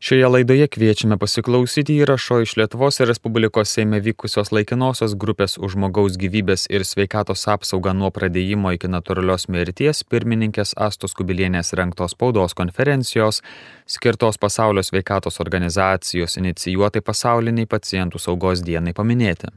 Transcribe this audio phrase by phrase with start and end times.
[0.00, 6.64] Šioje laidoje kviečiame pasiklausyti įrašo iš Lietuvos Respublikos Seime vykusios laikinosios grupės už žmogaus gyvybės
[6.72, 13.42] ir sveikatos apsaugą nuo pradėjimo iki natūralios mirties pirmininkės Astos Kubilienės renktos spaudos konferencijos
[13.84, 19.52] skirtos pasaulio sveikatos organizacijos inicijuotai pasauliniai pacientų saugos dienai paminėti.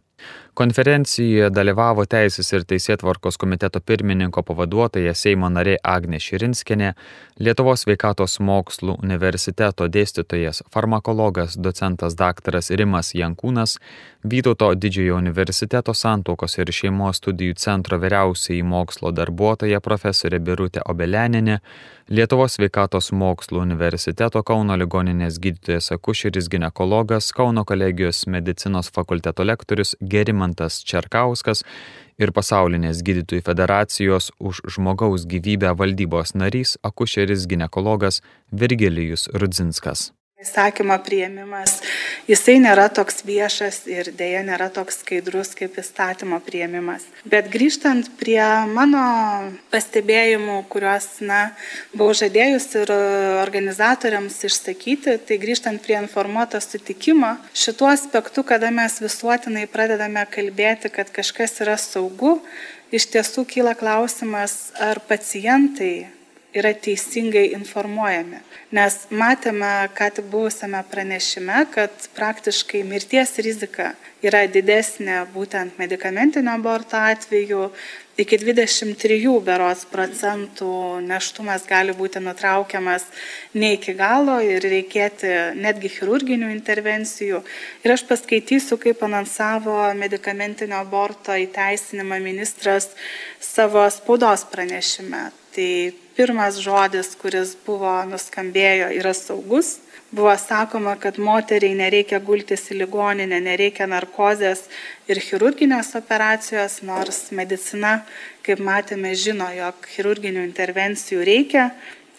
[0.53, 6.91] Konferencijoje dalyvavo Teisės ir Teisėtvarkos komiteto pirmininko pavaduotoja Seimo narė Agnė Širinskinė,
[7.41, 12.59] Lietuvos sveikatos mokslų universiteto dėstytojas, farmakologas, docentas dr.
[12.77, 13.79] Rimas Jankūnas,
[14.23, 21.57] Vytauto didžiojo universiteto santokos ir šeimos studijų centro vyriausiai mokslo darbuotoja profesorė Birutė Obeleninė,
[22.13, 30.83] Lietuvos sveikatos mokslų universiteto Kauno ligoninės gydytojas akušeris gynekologas, Kauno kolegijos medicinos fakulteto lektorius Gerimantas
[30.85, 31.63] Čerkauskas
[32.21, 40.11] ir pasaulinės gydytojų federacijos už žmogaus gyvybę valdybos narys akušeris gynekologas Virgilijus Rudzinskas.
[40.43, 41.77] Įsakymo prieimimas,
[42.27, 47.05] jisai nėra toks viešas ir dėja nėra toks skaidrus kaip įstatymo prieimimas.
[47.23, 49.03] Bet grįžtant prie mano
[49.71, 51.41] pastebėjimų, kuriuos na,
[51.93, 52.91] buvau žadėjus ir
[53.43, 61.13] organizatoriams išsakyti, tai grįžtant prie informuoto sutikimo, šituo aspektu, kada mes visuotinai pradedame kalbėti, kad
[61.15, 62.41] kažkas yra saugu,
[62.91, 66.11] iš tiesų kyla klausimas, ar pacientai
[66.53, 68.41] yra teisingai informuojami.
[68.73, 73.91] Nes matėme, ką tik buvusiame pranešime, kad praktiškai mirties rizika
[74.23, 77.67] yra didesnė būtent medicamentinio aborto atveju.
[78.13, 83.07] Iki 23 beros procentų neštumas gali būti nutraukiamas
[83.57, 87.41] ne iki galo ir reikėti netgi chirurginių intervencijų.
[87.81, 92.91] Ir aš paskaitysiu, kaip anonsavo medicamentinio aborto įteisinimą ministras
[93.41, 95.31] savo spaudos pranešime.
[95.53, 95.69] Tai
[96.17, 99.79] pirmas žodis, kuris buvo nuskambėjo, yra saugus.
[100.13, 104.67] Buvo sakoma, kad moteriai nereikia gultis į ligoninę, nereikia narkozės
[105.09, 107.95] ir chirurginės operacijos, nors medicina,
[108.45, 111.71] kaip matėme, žino, jog chirurginių intervencijų reikia.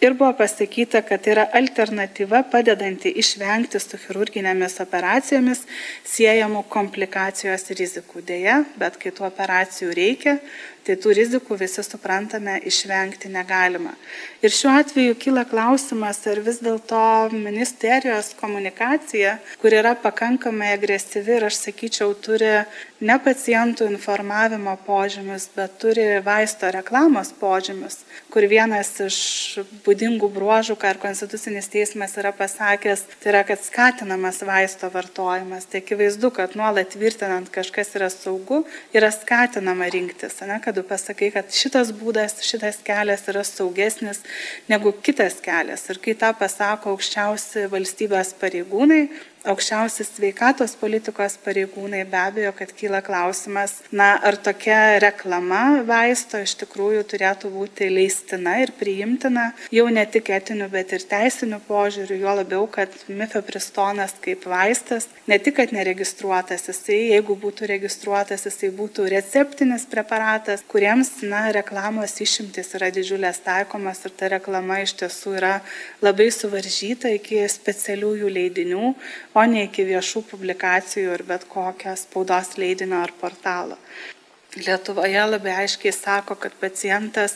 [0.03, 5.63] Ir buvo pasakyta, kad tai yra alternatyva padedanti išvengti su chirurginėmis operacijomis
[6.03, 8.25] siejamų komplikacijos rizikų.
[8.27, 10.35] Deja, bet kai tų operacijų reikia,
[10.85, 13.95] tai tų rizikų visi suprantame išvengti negalima.
[14.45, 17.01] Ir šiuo atveju kyla klausimas, ar vis dėlto
[17.33, 22.51] ministerijos komunikacija, kur yra pakankamai agresyvi ir aš sakyčiau turi
[23.01, 29.17] ne pacientų informavimo požymius, bet turi vaisto reklamos požymius, kur vienas iš
[29.85, 35.67] būdingų bruožų, ką ir Konstitucinis teismas yra pasakęs, tai yra, kad skatinamas vaisto vartojimas.
[35.71, 38.63] Tai akivaizdu, kad nuolat tvirtinant kažkas yra saugu,
[38.95, 44.21] yra skatinama rinktis, ne, kad tu pasakai, kad šitas būdas, šitas kelias yra saugesnis
[44.71, 45.87] negu kitas kelias.
[45.91, 49.05] Ir kai tą pasako aukščiausi valstybės pareigūnai,
[49.51, 56.55] aukščiausi sveikatos politikos pareigūnai be abejo, kad kyla klausimas, na, ar tokia reklama vaisto iš
[56.63, 62.35] tikrųjų turėtų būti leistina ir priimtina jau ne tik etiniu, bet ir teisiniu požiūriu, juo
[62.41, 69.07] labiau, kad mifepristonas kaip vaistas ne tik, kad neregistruotas, jisai, jeigu būtų registruotas, jisai būtų
[69.13, 75.53] receptinis preparatas, kuriems, na, reklamos išimtis yra didžiulės taikomas ir ta reklama iš tiesų yra
[76.03, 78.93] labai suvaržyta iki specialiųjų leidinių,
[79.35, 83.77] o ne iki viešų publikacijų ir bet kokio spaudos leidinio ar portalo.
[84.55, 87.35] Lietuvoje labai aiškiai sako, kad pacientas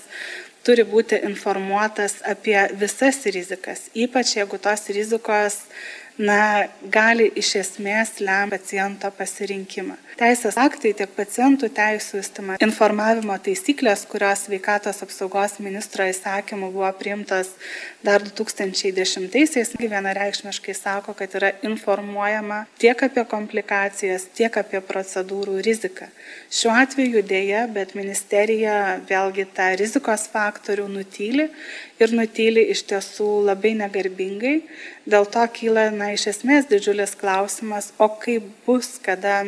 [0.64, 5.64] turi būti informuotas apie visas rizikas, ypač jeigu tos rizikos
[6.20, 9.96] na, gali iš esmės lemti paciento pasirinkimą.
[10.20, 17.54] Teisės aktai tiek pacientų teisų įstima informavimo taisyklės, kurios sveikatos apsaugos ministro įsakymu buvo priimtas
[18.04, 26.10] dar 2010-aisiais, vienareikšmiškai sako, kad yra informuojama tiek apie komplikacijas, tiek apie procedūrų riziką.
[26.52, 31.48] Šiuo atveju dėja, bet ministerija vėlgi tą rizikos faktorių nutyli
[32.00, 34.58] ir nutyli iš tiesų labai negarbingai.
[35.10, 39.40] Dėl to kyla, na, iš esmės didžiulis klausimas, o kaip bus, kada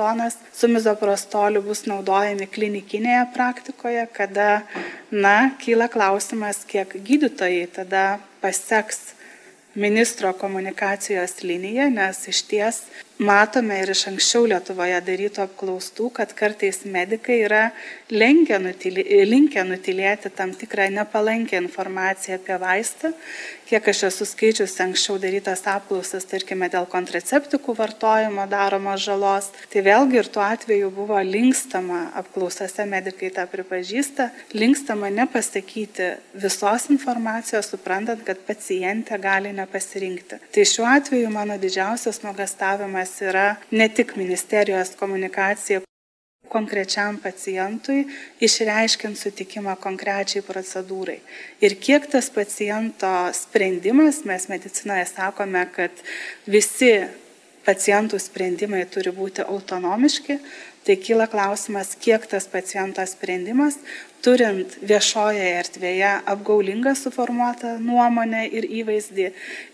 [0.00, 4.62] mifepristonas su mizoprostoliu bus naudojami klinikinėje praktikoje, kada,
[5.10, 9.14] na, kyla klausimas, kiek gydytojai tada paseks
[9.74, 12.82] ministro komunikacijos liniją, nes iš ties
[13.20, 17.70] matome ir iš anksčiau Lietuvoje darytų apklaustų, kad kartais medikai yra
[18.10, 23.12] nutilė, linkę nutilėti tam tikrą nepalankę informaciją apie vaistą.
[23.70, 30.18] Kiek aš esu skaičiusi anksčiau darytas apklausas, tarkime, dėl kontraceptikų vartojimo daromos žalos, tai vėlgi
[30.18, 34.26] ir tuo atveju buvo linkstama, apklausose medikai tą pripažįsta,
[34.58, 40.40] linkstama nepasakyti visos informacijos, suprantant, kad pacientė gali nepasirinkti.
[40.50, 45.82] Tai šiuo atveju mano didžiausias nuogastavimas yra ne tik ministerijos komunikacija
[46.50, 48.04] konkrečiam pacientui,
[48.42, 51.20] išreiškiant sutikimą konkrečiai procedūrai.
[51.62, 56.02] Ir kiek tas paciento sprendimas, mes medicinoje sakome, kad
[56.50, 56.96] visi
[57.66, 60.40] pacientų sprendimai turi būti autonomiški,
[60.86, 63.78] tai kyla klausimas, kiek tas paciento sprendimas
[64.24, 69.26] turint viešojoje erdvėje apgaulingą suformuotą nuomonę ir įvaizdį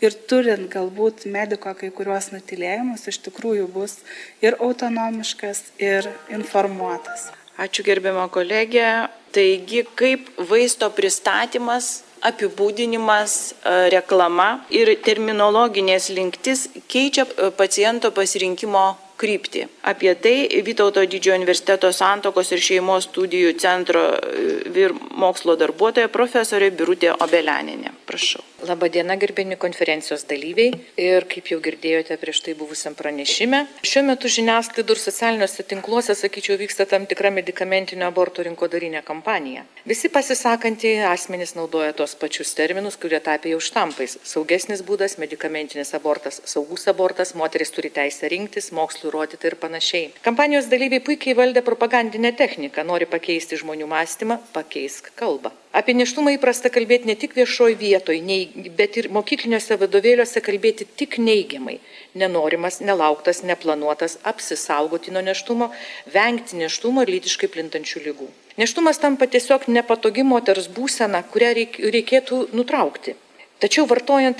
[0.04, 3.98] ir turint galbūt mediko kai kuriuos nutylėjimus, iš tikrųjų bus
[4.44, 7.30] ir autonomiškas, ir informuotas.
[7.56, 9.08] Ačiū gerbiamą kolegę.
[9.32, 18.86] Taigi, kaip vaisto pristatymas apibūdinimas, e, reklama ir terminologinės linktis keičia e, paciento pasirinkimo
[19.20, 19.66] kryptį.
[19.86, 20.36] Apie tai
[20.66, 27.94] Vytauto didžiojo universiteto santokos ir šeimos studijų centro e, vyr mokslo darbuotoja profesorė Birutė Obelianinė.
[28.06, 28.42] Prašau.
[28.66, 30.72] Labadiena, gerbėmi konferencijos dalyviai.
[31.00, 36.56] Ir kaip jau girdėjote prieš tai buvusiam pranešime, šiuo metu žiniasklaidų ir socialiniuose tinkluose, sakyčiau,
[36.60, 39.66] vyksta tam tikra medicamentinio aborto rinkodarinė kampanija.
[39.86, 44.16] Visi pasisakantieji asmenys naudoja tos pačius terminus, kurie tapė jau štampais.
[44.26, 50.10] Saugesnis būdas, medikamentinis abortas, saugus abortas, moteris turi teisę rinktis, mokslo įrodyti ir panašiai.
[50.24, 55.52] Kampanijos dalyviai puikiai valdė propagandinę techniką, nori pakeisti žmonių mąstymą, pakeisk kalbą.
[55.76, 58.38] Apie neštumą įprasta kalbėti ne tik viešoje vietoje,
[58.78, 61.76] bet ir mokykliniuose vadovėliuose kalbėti tik neigiamai.
[62.16, 65.68] Nenorimas, nelauktas, neplanuotas, apsisaugoti nuo neštumo,
[66.14, 68.30] vengti neštumo ir lytiškai plintančių lygų.
[68.56, 71.52] Neštumas tampa tiesiog nepatogi moters būsena, kurią
[71.92, 73.18] reikėtų nutraukti.
[73.66, 74.38] Tačiau vartojant,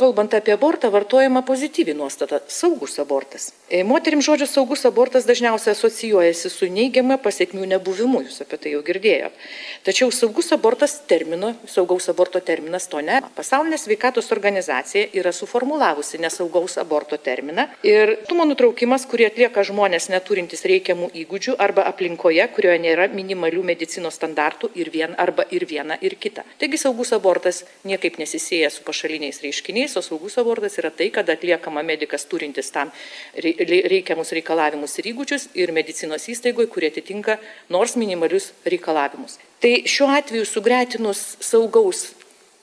[0.00, 3.52] kalbant apie abortą, vartojama pozityvi nuostata- saugus abortas.
[3.68, 8.80] E, moterim žodžio saugus abortas dažniausiai asocijuojasi su neigiama pasiekmių nebuvimu, jūs apie tai jau
[8.82, 9.36] girdėjote.
[9.84, 13.20] Tačiau saugus abortas termino, saugaus aborto terminas to ne.
[13.36, 20.64] Pasaulinė sveikatos organizacija yra suformulavusi nesaugaus aborto terminą ir tumo nutraukimas, kurį atlieka žmonės neturintys
[20.64, 26.16] reikiamų įgūdžių arba aplinkoje, kurioje nėra minimalių medicinos standartų ir vien arba ir viena ir
[26.16, 26.44] kita.
[26.58, 31.84] Taigi saugus abortas niekaip nesisėja su pašaliniais reiškiniais, o saugus abortas yra tai, kad atliekama
[31.86, 32.92] medikas turintis tam
[33.36, 37.38] reikiamus reikalavimus ir įgūdžius ir medicinos įstaigoje, kurie atitinka
[37.74, 39.38] nors minimalius reikalavimus.
[39.62, 42.12] Tai šiuo atveju sugretinus saugaus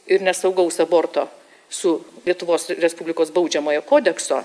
[0.09, 1.27] ir nesaugaus aborto
[1.69, 4.41] su Lietuvos Respublikos baudžiamojo kodekso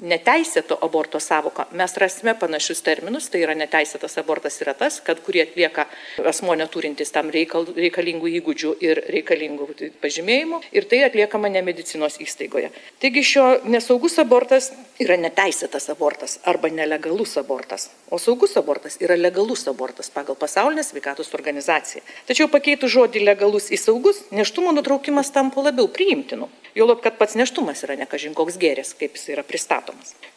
[0.00, 5.42] neteisėto aborto savoką mes rasime panašius terminus tai yra neteisėtas abortas yra tas kad kurį
[5.44, 5.84] atlieka
[6.32, 9.68] asmuo neturintis tam reikal reikalingų įgūdžių ir reikalingų
[10.02, 12.72] pažymėjimų ir tai atliekama ne medicinos įstaigoje.
[13.02, 14.70] Taigi šio nesaugus abortas
[15.02, 17.90] yra neteisėtas abortas arba nelegalus abortas.
[18.10, 22.02] O saugus abortas yra legalus abortas pagal pasaulinę sveikatos organizaciją.
[22.28, 26.48] Tačiau pakeitus žodį legalus į saugus nėštumo nutraukimas tampa labiau priimtinu.
[26.72, 29.81] Juolab kad pats nėštumas yra ne kažin koks gėris kaip jis yra pristatomas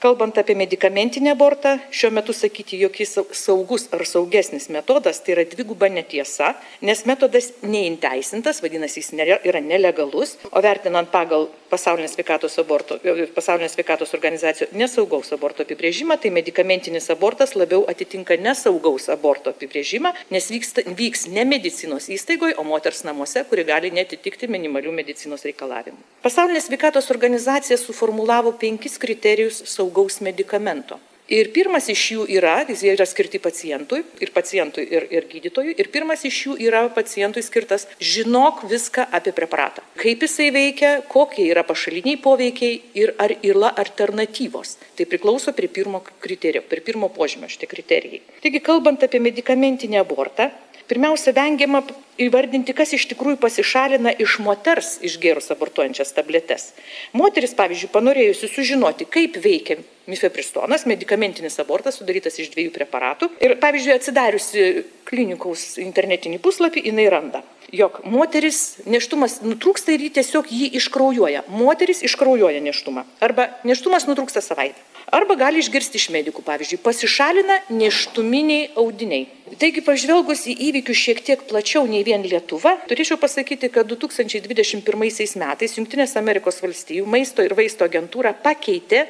[0.06, 5.46] kalbant apie medikamentinį abortą šiuo metu sakyti jog jis saugus ar saugesnis metodas tai yra
[5.50, 6.54] dviguba netiesa
[6.86, 13.00] nes metodas neįteisintas vadinasi jis nėra yra nelegalus o vertinant pagal pasaulinės sveikatos aborto
[13.36, 20.52] pasaulinės sveikatos organizacijos nesaugaus aborto apibrėžimą tai medikamentinis abortas labiau atitinka nesaugaus aborto apibrėžimą nes
[20.54, 25.98] vyksta vyks ne medicinos įstaigoj o moters namuose kuri gali neatitikti minimalių medicinos reikalavimų.
[26.26, 31.00] Pasaulinė sveikatos organizacija suformulavo penkis kriterijus saugaus medikamento.
[31.26, 35.88] Ir pirmas iš jų yra jie yra skirti pacientui ir pacientui ir ir gydytojui ir
[35.90, 39.82] pirmas iš jų yra pacientui skirtas žinok viską apie preparatą.
[39.98, 44.78] Kaip jisai veikia kokie yra pašaliniai poveikiai ir ar yra alternatyvos.
[44.96, 48.22] Tai priklauso prie pirmo kriterio prie pirmo požymio šitie kriterijai.
[48.46, 50.52] Taigi kalbant apie medikamentinį abortą
[50.88, 51.82] pirmiausia vengiama
[52.22, 56.72] įvardinti kas iš tikrųjų pasišalina iš moters išgėrus abortuojančias tabletes.
[57.14, 59.80] Moteris pavyzdžiui panorėjusi sužinoti kaip veikia
[60.10, 63.32] mifepristonas medikamentinis abortas sudarytas iš dviejų preparatų.
[63.44, 64.66] Ir pavyzdžiui atsidariusi
[65.10, 67.44] klinikos internetinį puslapį jinai randa
[67.74, 71.46] jog moteris nėštumas nutrūksta ir ji tiesiog jį iškraujuoja.
[71.52, 73.06] Moteris iškraujuoja nėštumą.
[73.26, 74.80] Arba nėštumas nutrūksta savaitę.
[75.14, 79.28] Arba gali išgirsti iš medikų pavyzdžiui pasišalina nėštuminiai audiniai.
[79.62, 82.76] Taigi pažvelgus į įvykius šiek tiek plačiau nei vien lietuva.
[82.90, 88.36] Turėčiau pasakyti kad du tūkstančiai dvidešim pirmaisiais metais jungtinės amerikos valstijų maisto ir vaistų agentūra
[88.46, 89.06] pakeitė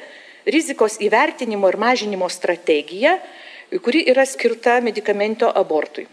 [0.46, 3.18] rizikos įvertinimo ir mažinimo strategija,
[3.82, 6.06] kuri yra skirta medikamento abortui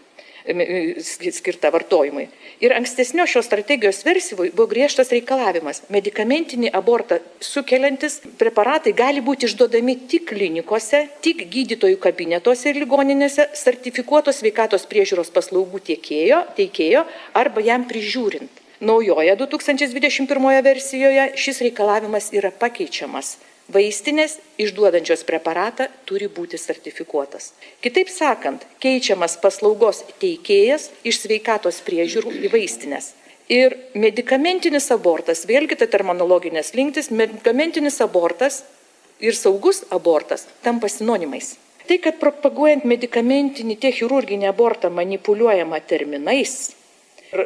[0.44, 2.28] skirta vartojimui.
[2.60, 5.82] Ir ankstesnio šios strategijos versijoje buvo griežtas reikalavimas.
[5.88, 14.42] Medikamentinį abortą sukeliantis preparatai gali būti išduodami tik klinikose, tik gydytojų kabinetuose ir ligoninėse, sertifikuotos
[14.42, 18.62] sveikatos priežiūros paslaugų tiekėjo, teikėjo arba jam prižiūrint.
[18.84, 23.36] Naujoje 2021 versijoje šis reikalavimas yra pakeičiamas
[23.72, 27.54] Vaistinės išduodančios preparatą turi būti sertifikuotas.
[27.80, 33.14] Kitaip sakant, keičiamas paslaugos teikėjas iš sveikatos priežiūrų į vaistinės.
[33.48, 38.62] Ir medikamentinis abortas, vėlgi tai terminologinės linktis, medikamentinis abortas
[39.20, 41.54] ir saugus abortas tampa sinonimais.
[41.88, 46.74] Tai, kad propaguojant medikamentinį tiek chirurginį abortą manipuliuojama terminais,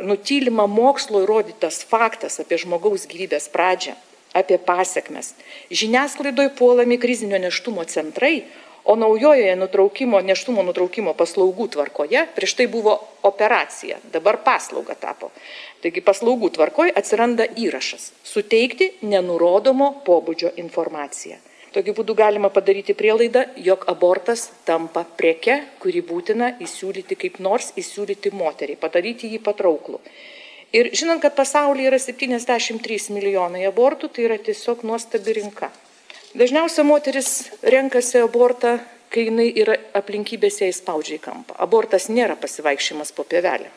[0.02, 3.94] nutylima mokslo įrodytas faktas apie žmogaus gyvybės pradžią,
[4.32, 5.34] apie pasiekmes.
[5.70, 8.42] Žiniasklaidoje puolami krizinio neštumo centrai,
[8.88, 12.94] o naujojoje nutraukimo, neštumo nutraukimo paslaugų tvarkoje prieš tai buvo
[13.28, 15.28] operacija, dabar paslauga tapo.
[15.84, 21.36] Taigi paslaugų tvarkoje atsiranda įrašas- suteikti nenurodomo pobūdžio informaciją.
[21.72, 28.32] Tokiu būdu galima padaryti prielaidą, jog abortas tampa prieke, kurį būtina įsiūlyti kaip nors įsiūlyti
[28.32, 30.00] moteriai, padaryti jį patrauklų.
[30.72, 35.70] Ir žinant, kad pasaulyje yra 73 milijonai abortų, tai yra tiesiog nuostabi rinka.
[36.36, 37.30] Dažniausiai moteris
[37.64, 38.74] renkasi abortą,
[39.08, 41.56] kai jinai yra aplinkybės ją įspaudžia į kampą.
[41.64, 43.72] Abortas nėra pasivaikščiojimas po pievelę.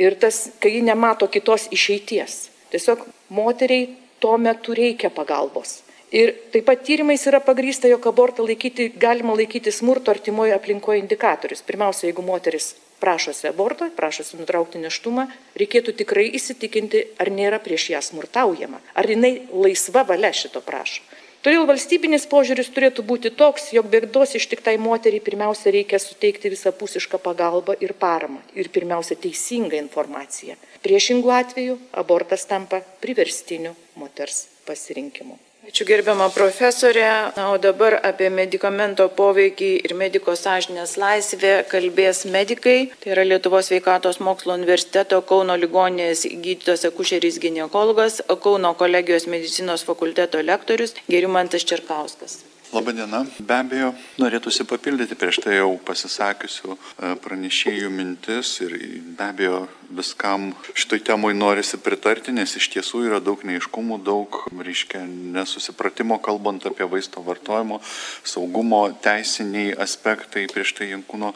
[0.00, 2.40] Ir tas, kai ji nemato kitos išeities.
[2.72, 3.04] Tiesiog
[3.36, 3.90] moteriai
[4.22, 5.82] tuo metu reikia pagalbos.
[6.10, 11.60] Ir taip pat tyrimais yra pagrysta, jog abortą laikyti, galima laikyti smurto artimoje aplinkoje indikatorius.
[11.68, 15.26] Pirmiausia, jeigu moteris prašosi aborto, prašosi nutraukti neštumą,
[15.60, 21.02] reikėtų tikrai įsitikinti, ar nėra prieš ją smurtaujama, ar jinai laisva valia šito prašo.
[21.40, 27.78] Todėl valstybinis požiūris turėtų būti toks, jog bėgdos ištiktai moteriai pirmiausia reikia suteikti visapusišką pagalbą
[27.80, 30.60] ir paramą ir pirmiausia teisingą informaciją.
[30.84, 35.40] Priešingų atveju abortas tampa priverstiniu moters pasirinkimu.
[35.70, 37.32] Ačiū gerbiamą profesorę.
[37.36, 42.90] Na, o dabar apie medikamento poveikį ir mediko sąžinės laisvę kalbės medikai.
[42.98, 50.42] Tai yra Lietuvos sveikatos mokslo universiteto Kauno ligoninės gydytojas akušeris gynekologas, Kauno kolegijos medicinos fakulteto
[50.42, 52.40] lektorius Gerimantas Čerkauskas.
[52.70, 53.24] Labadiena.
[53.42, 53.88] Be abejo,
[54.22, 58.76] norėtųsi papildyti prieš tai jau pasisakiusių e, pranešėjų mintis ir
[59.18, 65.02] be abejo viskam šitoj temoj norisi pritarti, nes iš tiesų yra daug neiškumų, daug, reiškia,
[65.34, 67.80] nesusipratimo kalbant apie vaisto vartojimo,
[68.22, 71.32] saugumo, teisiniai aspektai prieš tai Jankūno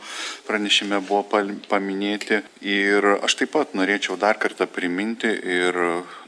[0.47, 2.45] pranešime buvo paminėti.
[2.63, 5.81] Ir aš taip pat norėčiau dar kartą priminti ir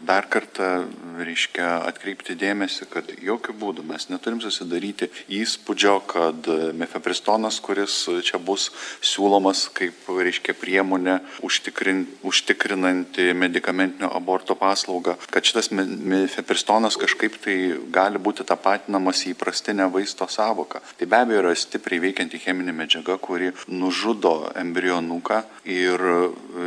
[0.02, 0.88] dar kartą,
[1.22, 8.38] reiškia, atkreipti dėmesį, kad jokių būdų mes neturim susidaryti susidaryti įspūdžio, kad mefepristonas, kuris čia
[8.38, 8.70] bus
[9.02, 18.18] siūlomas kaip, reiškia, priemonė užtikrin, užtikrinanti medicamentinio aborto paslaugą, kad šitas mefepristonas kažkaip tai gali
[18.18, 20.80] būti tapatinamas į įprastinę vaisto savoką.
[20.98, 26.00] Tai be abejo yra stipriai veikianti cheminė medžiaga, kuri nužudo embrionuką ir,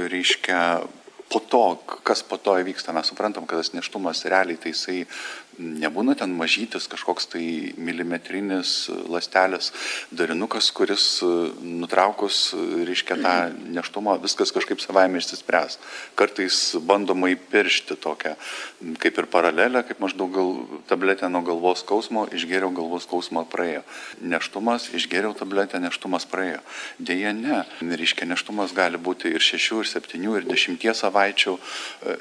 [0.09, 0.61] reiškia,
[1.29, 5.03] po to, kas po to įvyksta, mes suprantam, kad tas neštumas realiai tai jisai
[5.59, 7.43] nebūna ten mažytis kažkoks tai
[7.77, 9.71] milimetrinis lastelės
[10.15, 11.19] darinukas, kuris
[11.61, 12.53] nutraukus,
[12.87, 13.35] reiškia tą
[13.75, 15.77] neštumą, viskas kažkaip savaime išsispręs.
[16.19, 18.35] Kartais bandoma įpiršti tokią,
[19.03, 20.53] kaip ir paralelę, kaip maždaug gal,
[20.89, 23.83] tabletę nuo galvos skausmo, išgėriau galvos skausmą praėjo.
[24.23, 26.63] Neštumas, išgėriau tabletę, neštumas praėjo.
[26.99, 27.63] Deja, ne.
[27.83, 32.17] Reiškia, neštumas gali būti ir 6, ir 7, ir 10 savaičių e,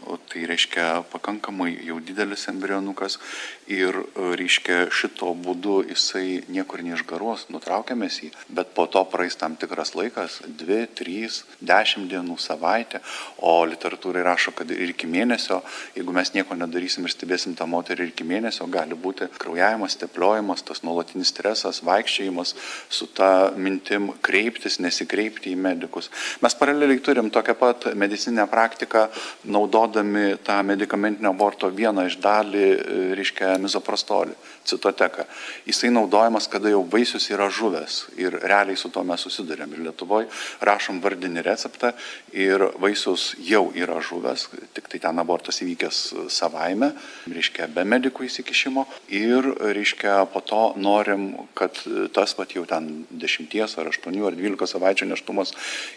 [0.00, 3.18] dydžio tai reiškia pakankamai jau didelis embrionukas
[3.66, 9.56] ir e, reiškia šito būdu jisai niekur neišgaruos, nutraukiamės jį, bet po to praeis tam
[9.56, 13.00] tikras laikas- 2, 3, 10 dienų, savaitę,
[13.38, 15.62] o literatūrai rašo, kad ir iki mėnesio,
[15.96, 20.62] jeigu mes nieko nedarysim ir stebėsim tą moterį ir iki mėnesio, gali būti kraujavimas, tepliojimas,
[20.62, 22.54] tas nuolatinis stresas, vaikščiojimas
[22.88, 26.10] su ta mintim kreiptis, nesikreipti į medikus.
[26.40, 29.08] Mes paraleliai turim tokią pat medicinę praktiką,
[29.44, 35.24] naudodami tą medicamentinio aborto vieną iš dalį, e, reiškia, mizoprastolį, citoteką.
[35.66, 39.72] Jisai naudojamas, kada jau vaisius yra žuvęs ir realiai su to mes susidurėm.
[39.74, 40.28] Ir Lietuvoje
[40.60, 41.92] rašom vardinį receptą
[42.32, 46.92] ir vaisius jau yra žuvęs, tik tai ten abortas įvykęs savaime,
[47.26, 48.86] reiškia, be medikų įsikišimo.
[49.16, 51.80] Ir, reiškia, po to norim, kad
[52.14, 55.54] tas pat jau ten 10 ar 8 ar 12 savaičių neštumas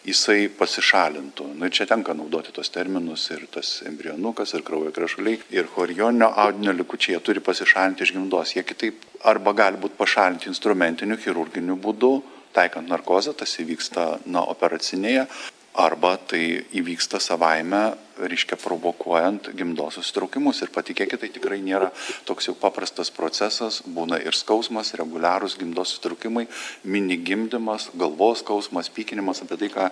[0.07, 1.53] jisai pasišalintų.
[1.57, 6.29] Nu, ir čia tenka naudoti tos terminus ir tas embrionukas, ir kraujo krešuliai, ir chorioninio
[6.45, 8.55] audinio likučiai, jie turi pasišalinti iš gimdos.
[8.55, 12.13] Jie kitaip arba gali būti pašalinti instrumentiniu, chirurginiu būdu,
[12.53, 15.27] taikant narkozę, tas įvyksta na, operacinėje,
[15.73, 16.43] arba tai
[16.77, 17.85] įvyksta savaime
[18.19, 20.61] reiškia provokuojant gimdos susitraukimus.
[20.63, 21.89] Ir patikėkit, tai tikrai nėra
[22.27, 26.45] toks jau paprastas procesas, būna ir skausmas, reguliarūs gimdos susitraukimai,
[26.83, 29.89] mini gimdymas, galvos skausmas, pykinimas, apie tai, ką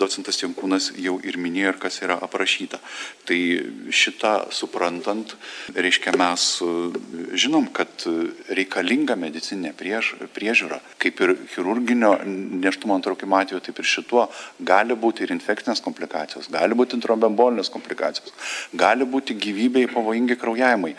[0.00, 2.80] docentas Jankūnas jau ir minėjo ir kas yra aprašyta.
[3.26, 3.38] Tai
[3.90, 5.36] šitą suprantant,
[5.74, 6.46] reiškia mes
[7.36, 8.06] žinom, kad
[8.52, 14.26] reikalinga medicinė priež, priežiūra, kaip ir chirurginio neštumo antraukimo atveju, taip ir šituo
[14.66, 18.32] gali būti ir infekcinės komplikacijos, gali būti introbembo metabolinės komplikacijos,
[18.74, 20.94] gali būti gyvybei pavojingi kraujavimai.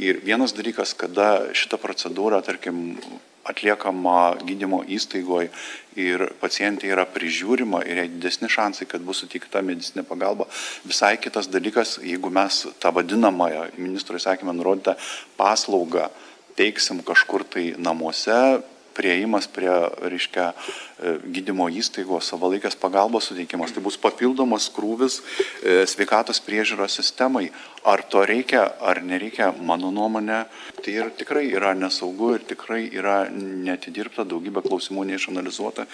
[0.00, 2.96] Ir vienas dalykas, kada šita procedūra, tarkim,
[3.44, 5.48] atliekama gydymo įstaigoje
[5.96, 10.46] ir pacientė yra prižiūrima ir jai didesni šansai, kad bus suteikta medicinė pagalba.
[10.84, 14.94] Visai kitas dalykas, jeigu mes tą vadinamąją ministro įsakymą nurodytą
[15.40, 16.10] paslaugą
[16.56, 18.60] teiksim kažkur tai namuose,
[19.00, 19.72] prieimas prie,
[20.12, 23.72] reiškia, e, gydymo įstaigos, savalaikės pagalbos suteikimas.
[23.72, 27.48] Tai bus papildomas krūvis e, sveikatos priežiūros sistemai.
[27.88, 30.42] Ar to reikia, ar nereikia, mano nuomonė,
[30.84, 35.88] tai ir tikrai yra nesaugu ir tikrai yra netidirbta, daugybė klausimų neišanalizuota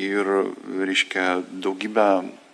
[0.00, 0.32] ir,
[0.80, 1.28] reiškia,
[1.66, 2.08] daugybė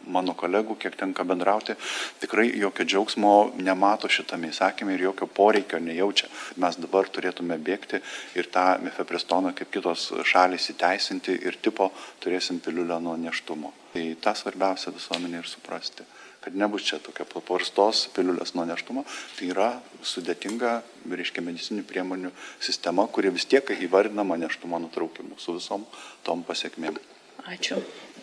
[0.06, 1.76] mano kolegų, kiek tenka bendrauti,
[2.22, 6.30] tikrai jokio džiaugsmo nemato šitame įsakymė ir jokio poreikio nejaučia.
[6.62, 8.02] Mes dabar turėtume bėgti
[8.38, 11.92] ir tą mefepristoną, kaip kitos šalys, įteisinti ir tipo
[12.22, 13.72] turėsim piliulę nuo neštumo.
[13.92, 16.08] Tai tą svarbiausia visuomenė ir suprasti
[16.42, 19.04] kad nebus čia tokia paprastos piliulės nuo neštumo,
[19.38, 19.68] tai yra
[20.02, 20.72] sudėtinga,
[21.06, 25.86] reiškia, medicinių priemonių sistema, kuri vis tiek įvardinama neštumo nutraukimu su visom
[26.26, 26.98] tom pasiekmėm.
[27.46, 27.78] Ačiū.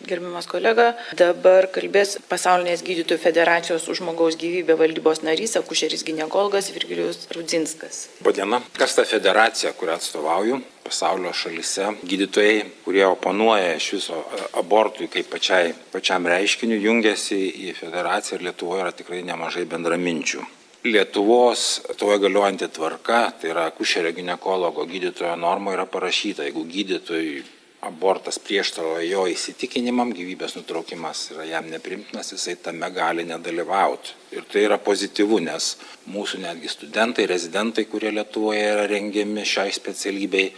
[0.08, 7.26] Gerbiamas kolega, dabar kalbės Pasaulinės gydytojų federacijos už žmogaus gyvybę valdybos narys, akušeris gynekologas Virgilijus
[7.36, 8.06] Rudzinskas.
[8.24, 8.62] Padiena.
[8.80, 10.60] Kas ta federacija, kurią atstovauju?
[10.86, 14.22] Pasaulio šalise gydytojai, kurie oponuoja iš viso
[14.58, 17.38] abortui kaip pačiai, pačiam reiškiniu, jungiasi
[17.68, 20.48] į federaciją ir Lietuvoje yra tikrai nemažai bendraminčių.
[20.88, 27.42] Lietuvos toje galiojanti tvarka, tai yra akušerio gynekologo gydytojo norma yra parašyta, jeigu gydytojui
[27.80, 34.12] abortas prieštarauja jo įsitikinimam, gyvybės nutraukimas yra jam neprimtinas, jisai tame gali nedalyvauti.
[34.36, 35.70] Ir tai yra pozityvu, nes
[36.12, 40.50] mūsų netgi studentai, rezidentai, kurie Lietuvoje yra rengiami šiai specialybei,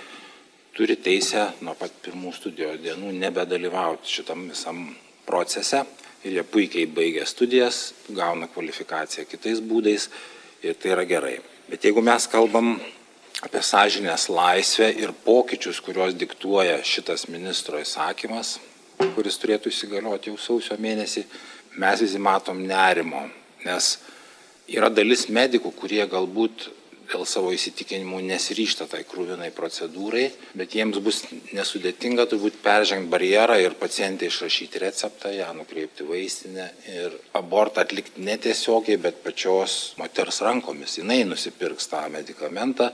[0.74, 4.88] turi teisę nuo pat pirmų studijos dienų nebedalyvauti šitam visam
[5.28, 5.84] procese.
[6.22, 10.06] Ir jie puikiai baigia studijas, gauna kvalifikaciją kitais būdais
[10.62, 11.38] ir tai yra gerai.
[11.70, 12.76] Bet jeigu mes kalbam
[13.42, 18.58] apie sąžinės laisvę ir pokyčius, kuriuos diktuoja šitas ministro įsakymas,
[19.16, 21.24] kuris turėtų įsigalioti jau sausio mėnesį,
[21.82, 23.24] mes visi matom nerimo,
[23.66, 23.96] nes
[24.70, 26.68] yra dalis medikų, kurie galbūt
[27.12, 30.24] dėl savo įsitikinimų nesiryšta tai krūvinai procedūrai,
[30.58, 31.22] bet jiems bus
[31.52, 38.98] nesudėtinga turbūt peržengti barjerą ir pacientė išrašyti receptą, ją nukreipti vaistinę ir abortą atlikti netiesiogiai,
[39.02, 40.98] bet pačios moters rankomis.
[40.98, 42.90] Jis nusipirks tą medikamentą,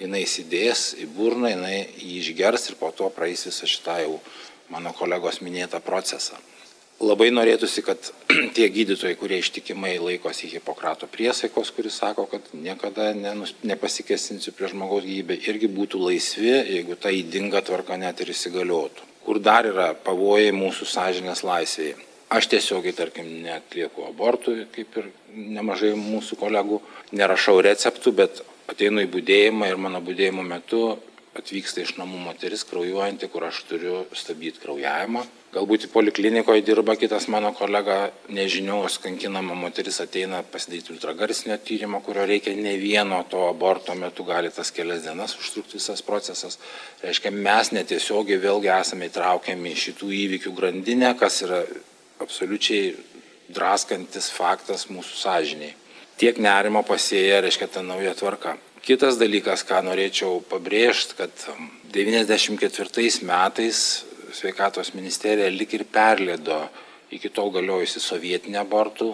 [0.00, 4.16] jinai įsidės į burną, jinai jį išgers ir po to praeis visą šitą jau
[4.72, 6.40] mano kolegos minėtą procesą
[7.02, 8.10] labai norėtųsi, kad
[8.56, 15.06] tie gydytojai, kurie ištikimai laikosi Hipokrato priesaikos, kuris sako, kad niekada nenus, nepasikesinsiu prie žmogaus
[15.06, 19.10] gyvybę, irgi būtų laisvi, jeigu ta įdinga tvarka net ir įsigaliotų.
[19.26, 21.98] Kur dar yra pavojai mūsų sąžinės laisvėje.
[22.32, 26.80] Aš tiesiogiai, tarkim, netlieku abortų, kaip ir nemažai mūsų kolegų,
[27.12, 28.40] nerašau receptų, bet
[28.72, 30.96] ateinu į būdėjimą ir mano būdėjimo metu
[31.36, 35.26] atvyksta iš namų moteris kraujuojanti, kur aš turiu stabdyti kraujavimą.
[35.52, 42.22] Galbūt į poliklinikoje dirba kitas mano kolega, nežinios kankinama moteris ateina pasidaryti ultragarsinio tyrimo, kurio
[42.24, 46.56] reikia ne vieno to aborto metu, gali tas kelias dienas užtrukti visas procesas.
[47.02, 51.58] Reiškia, mes netiesiogiai vėlgi esame įtraukiami į šitų įvykių grandinę, kas yra
[52.24, 52.94] absoliučiai
[53.52, 55.74] draskantis faktas mūsų sąžiniai.
[56.16, 58.54] Tiek nerimo pasėja, reiškia, ta nauja tvarka.
[58.82, 61.44] Kitas dalykas, ką norėčiau pabrėžti, kad
[61.92, 63.82] 94 metais
[64.34, 66.64] sveikatos ministerija lik ir perleido
[67.12, 69.10] iki tol galiojusi sovietinį abortų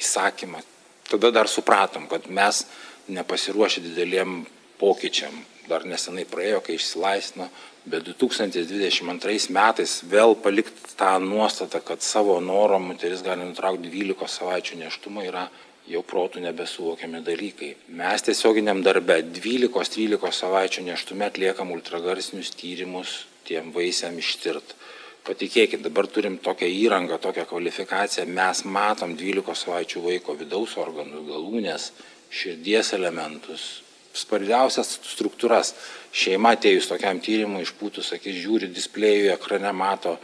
[0.00, 0.62] įsakymą.
[1.10, 2.64] Tada dar supratom, kad mes
[3.10, 4.44] nepasiruošę dideliem
[4.78, 5.34] pokyčiam.
[5.70, 7.48] Dar nesenai praėjo, kai išsilaisvino,
[7.90, 14.80] bet 2022 metais vėl palikti tą nuostatą, kad savo noro moteris gali nutraukti 12 savaičių
[14.84, 15.48] neštumą yra
[15.90, 17.72] jau protų nebesuvokiami dalykai.
[17.98, 23.16] Mes tiesioginiam darbe 12-13 savaičių neštume atliekam ultragarsinius tyrimus
[23.48, 24.76] tiem vaisiam ištirt.
[25.20, 31.90] patikėkit, dabar turim tokią įrangą, tokią kvalifikaciją, mes matom 12 savaičių vaiko vidaus organų, galūnės,
[32.32, 33.82] širdies elementus,
[34.16, 35.74] svarbiausias struktūras.
[36.10, 40.16] Šeima atėjus tokiam tyrimui išpūtus, sakys, žiūri displėjų, ekrane mato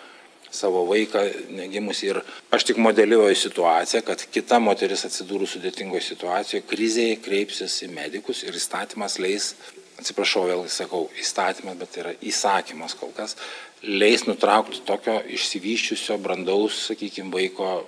[0.50, 1.22] savo vaiką
[1.54, 2.20] negimus ir
[2.54, 8.56] aš tik modeliuoju situaciją, kad kita moteris atsidūrus sudėtingoje situacijoje, krizėje kreipsis į medikus ir
[8.56, 9.52] įstatymas leis,
[10.00, 13.36] atsiprašau, vėl sakau įstatymas, bet tai yra įsakymas kol kas,
[13.82, 17.86] leis nutraukti tokio išsivyščiusio brandaus, sakykime, vaiko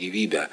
[0.00, 0.46] gyvybę.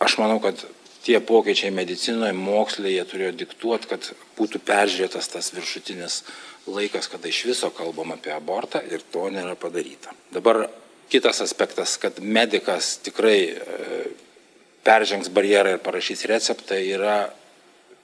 [0.00, 0.62] Aš manau, kad
[1.04, 6.22] tie pokyčiai medicinoje, moksle, jie turėjo diktuoti, kad būtų peržiūrėtas tas viršutinis
[6.70, 10.12] laikas, kada iš viso kalbam apie abortą ir to nėra padaryta.
[10.32, 10.66] Dabar
[11.10, 14.02] kitas aspektas, kad medikas tikrai e,
[14.86, 17.30] peržengs barjerą ir parašys receptą, yra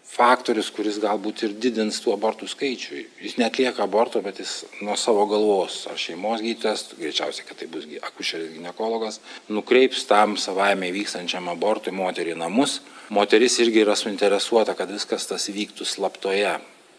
[0.06, 3.00] faktorius, kuris galbūt ir didins tų abortų skaičių.
[3.24, 7.88] Jis netlieka aborto, bet jis nuo savo galvos, ar šeimos gydytojas, greičiausiai, kad tai bus
[8.06, 9.20] akušeris gynekologas,
[9.52, 12.80] nukreips tam savaime vykstančiam abortui moterį į namus.
[13.12, 16.56] Moteris irgi yra suinteresuota, kad viskas tas vyktų slaptoje.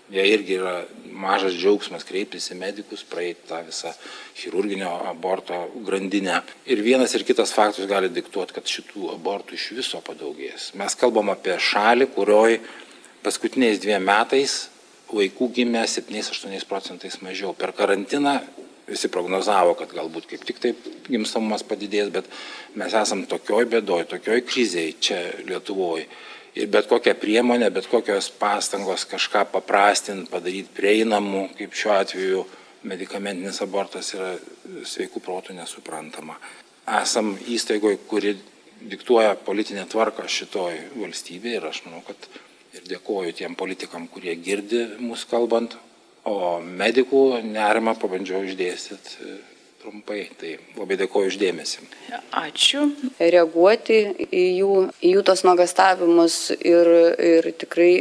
[0.08, 0.76] Jie irgi yra
[1.12, 3.92] mažas džiaugsmas kreiptis į medikus, praeiti tą visą
[4.40, 6.38] chirurginio aborto grandinę.
[6.64, 10.70] Ir vienas ir kitas faktorius gali diktuoti, kad šitų abortų iš viso padaugės.
[10.80, 12.62] Mes kalbam apie šalį, kurioje
[13.26, 14.68] paskutiniais dviem metais
[15.12, 17.54] vaikų gimė 7-8 procentais mažiau.
[17.56, 18.40] Per karantiną
[18.88, 22.28] visi prognozavo, kad galbūt kaip tik taip gimstamumas padidės, bet
[22.80, 26.08] mes esam tokioj bėdoj, tokioj krizėje čia Lietuvoje.
[26.58, 32.46] Ir bet kokią priemonę, bet kokios pastangos kažką paprastinti, padaryti prieinamų, kaip šiuo atveju
[32.88, 34.32] medikamentinis abortas yra
[34.88, 36.38] sveikų protų nesuprantama.
[36.98, 38.34] Esam įstaigoje, kuri
[38.82, 42.30] diktuoja politinę tvarką šitoj valstybėje ir aš manau, kad
[42.76, 45.78] ir dėkoju tiem politikam, kurie girdi mus kalbant,
[46.28, 49.38] o medikų nerimą pabandžiau išdėstyti
[49.88, 50.28] trumpai.
[50.38, 51.86] Tai labai dėkoju uždėmesi.
[52.36, 52.84] Ačiū.
[53.20, 54.72] Reaguoti į jų,
[55.02, 57.92] į jų tos nuogastavimus ir, ir tikrai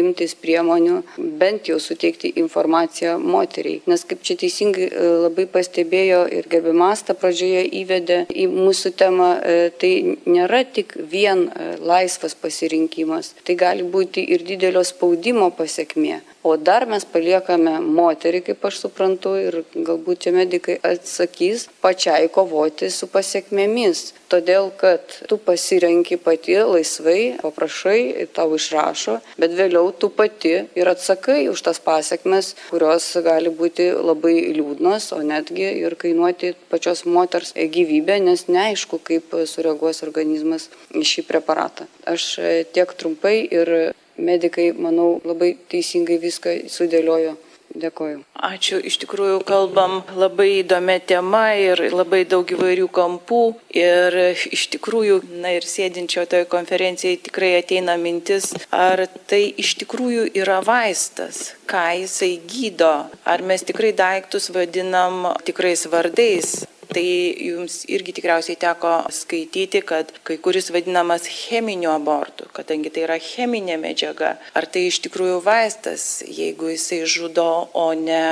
[0.00, 1.02] imtis priemonių,
[1.40, 3.82] bent jau suteikti informaciją moteriai.
[3.86, 9.68] Nes kaip čia teisingai e, labai pastebėjo ir gerbimasta pradžioje įvedė į mūsų temą, e,
[9.76, 9.92] tai
[10.24, 11.46] nėra tik vien
[11.80, 16.22] laisvas pasirinkimas, tai gali būti ir didelio spaudimo pasiekmė.
[16.46, 22.86] O dar mes paliekame moterį, kaip aš suprantu, ir galbūt čia medikai atsakys, pačiai kovoti
[22.94, 24.02] su pasiekmėmis.
[24.30, 31.48] Todėl, kad tu pasirenki pati laisvai, paprašai, tau išrašo, bet vėliau tu pati ir atsakai
[31.50, 38.22] už tas pasiekmes, kurios gali būti labai liūdnos, o netgi ir kainuoti pačios moters gyvybę,
[38.22, 41.90] nes neaišku, kaip sureaguos organizmas į šį preparatą.
[42.06, 42.36] Aš
[42.70, 43.78] tiek trumpai ir
[44.18, 47.36] medikai, manau, labai teisingai viską sudėliojo.
[47.76, 48.22] Dėkoju.
[48.46, 48.78] Ačiū.
[48.88, 53.40] Iš tikrųjų kalbam labai įdomi tema ir labai daug įvairių kampų.
[53.76, 54.16] Ir
[54.54, 60.62] iš tikrųjų, na ir sėdinčio toje konferencijoje tikrai ateina mintis, ar tai iš tikrųjų yra
[60.64, 62.94] vaistas, ką jisai gydo,
[63.28, 66.62] ar mes tikrai daiktus vadinam tikrais vardais,
[66.96, 67.04] Tai
[67.44, 73.76] jums irgi tikriausiai teko skaityti, kad kai kuris vadinamas cheminiu abortu, kadangi tai yra cheminė
[73.82, 74.30] medžiaga.
[74.56, 78.22] Ar tai iš tikrųjų vaistas, jeigu jisai žudo, o ne,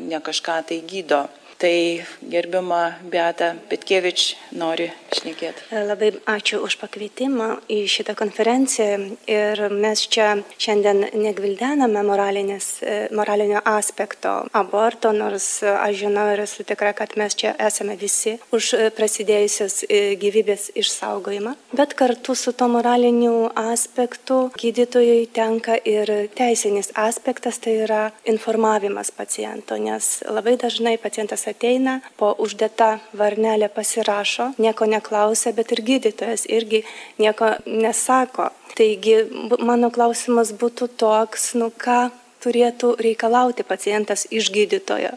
[0.00, 1.26] ne kažką tai gydo?
[1.58, 5.64] Tai gerbiama Beata Petkevič nori šnekėti.
[5.88, 9.16] Labai ačiū už pakvietimą į šitą konferenciją.
[9.26, 17.16] Ir mes čia šiandien negvildename moralinio aspekto aborto, nors aš žinau ir esu tikra, kad
[17.18, 19.80] mes čia esame visi už prasidėjusios
[20.22, 21.56] gyvybės išsaugojimą.
[21.74, 29.74] Bet kartu su to moraliniu aspektu gydytojai tenka ir teisinis aspektas, tai yra informavimas paciento,
[29.74, 36.84] nes labai dažnai pacientas ateina, po uždėta varnelė pasirašo, nieko neklausia, bet ir gydytojas irgi
[37.18, 38.50] nieko nesako.
[38.78, 39.20] Taigi
[39.58, 42.08] mano klausimas būtų toks, nu ką
[42.42, 45.14] turėtų reikalauti pacientas iš gydytojo,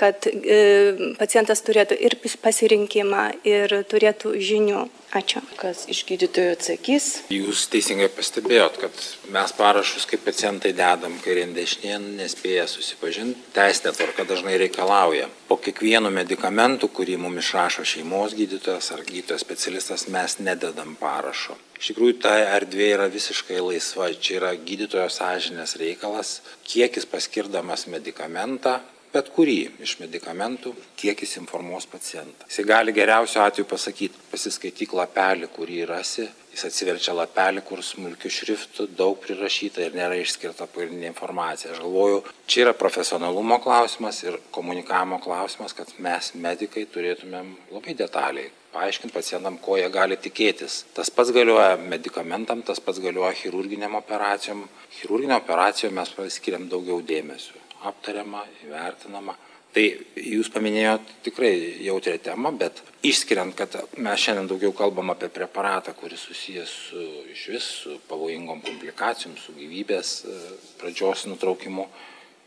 [0.00, 4.86] kad e, pacientas turėtų ir pasirinkimą, ir turėtų žinių.
[5.08, 5.40] Ačiū.
[5.56, 7.04] Kas iš gydytojų atsakys?
[7.32, 8.98] Jūs teisingai pastebėjot, kad
[9.32, 13.40] mes parašus kaip pacientai dedam kairien dešinien, nespėję susipažinti.
[13.56, 15.30] Teisinė tvarka dažnai reikalauja.
[15.48, 21.56] Po kiekvienu medikamentu, kurį mums išrašo šeimos gydytojas ar gydytojas specialistas, mes nededam parašo.
[21.78, 24.10] Iš tikrųjų, ta erdvė yra visiškai laisva.
[24.18, 28.80] Čia yra gydytojo sąžinės reikalas, kiek jis paskirdamas medikamentą
[29.12, 32.48] bet kurį iš medikamentų, kiek jis informuos pacientą.
[32.48, 38.88] Jis gali geriausiu atveju pasakyti, pasiskaityk lapelį, kurį rasi, jis atsiverčia lapelį, kur smulkių šriftų
[38.98, 41.72] daug prirašyta ir nėra išskirta pagrindinė informacija.
[41.72, 48.52] Aš galvoju, čia yra profesionalumo klausimas ir komunikavimo klausimas, kad mes, medikai, turėtumėm labai detaliai
[48.72, 50.82] paaiškinti pacientam, ko jie gali tikėtis.
[50.96, 54.66] Tas pats galioja medikamentam, tas pats galioja chirurginiam operacijom.
[55.00, 57.56] Chirurginio operacijom mes skiriam daugiau dėmesio.
[57.88, 59.36] Aptariama, įvertinama
[59.68, 59.84] Tai
[60.16, 61.50] jūs paminėjot tikrai
[61.84, 67.04] jautrę temą, bet išskiriant, kad mes šiandien daugiau kalbam apie preparatą, kuris susijęs su
[67.34, 70.38] iš vis su pavojingom komplikacijom, su gyvybės e,
[70.80, 71.84] pradžios nutraukimu,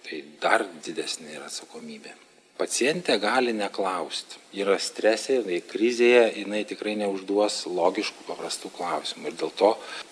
[0.08, 2.18] tai dar didesnė yra atsakomybė.
[2.62, 4.38] Pacientė gali neklausti.
[4.62, 9.32] Yra stresė, jinai krizėje, jinai tikrai neužduos logiškų, paprastų klausimų.
[9.32, 9.72] Ir dėl to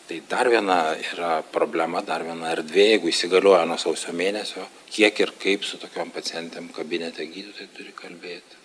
[0.10, 5.36] tai dar viena yra problema, dar viena erdvė, jeigu įsigalioja nuo sausio mėnesio, kiek ir
[5.44, 8.59] kaip su tokiom pacientėm kabinete gydytojai turi kalbėti.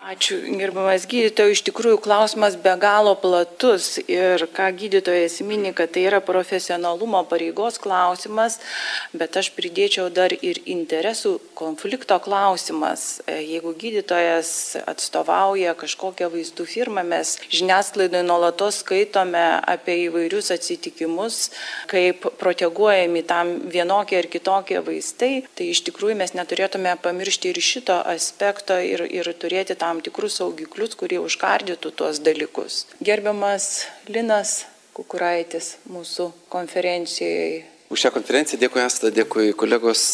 [0.00, 1.58] Ačiū, gerbamas gydytojas.
[1.58, 7.76] Iš tikrųjų, klausimas be galo platus ir ką gydytojas mini, kad tai yra profesionalumo pareigos
[7.76, 8.56] klausimas,
[9.12, 13.20] bet aš pridėčiau dar ir interesų konflikto klausimas.
[13.28, 21.50] E, jeigu gydytojas atstovauja kažkokią vaistų firmą, mes žiniasklaidoje nuolatos skaitome apie įvairius atsitikimus,
[21.92, 28.00] kaip proteguojami tam vienokie ar kitokie vaistai, tai iš tikrųjų mes neturėtume pamiršti ir šito
[28.16, 32.84] aspekto ir, ir turėti tam tam tikrus saugiklius, kurie užkardytų tuos dalykus.
[33.02, 37.64] Gerbiamas Linas Kukuraitis mūsų konferencijoje.
[37.90, 40.04] Už šią konferenciją dėkui Asta, dėkui kolegos,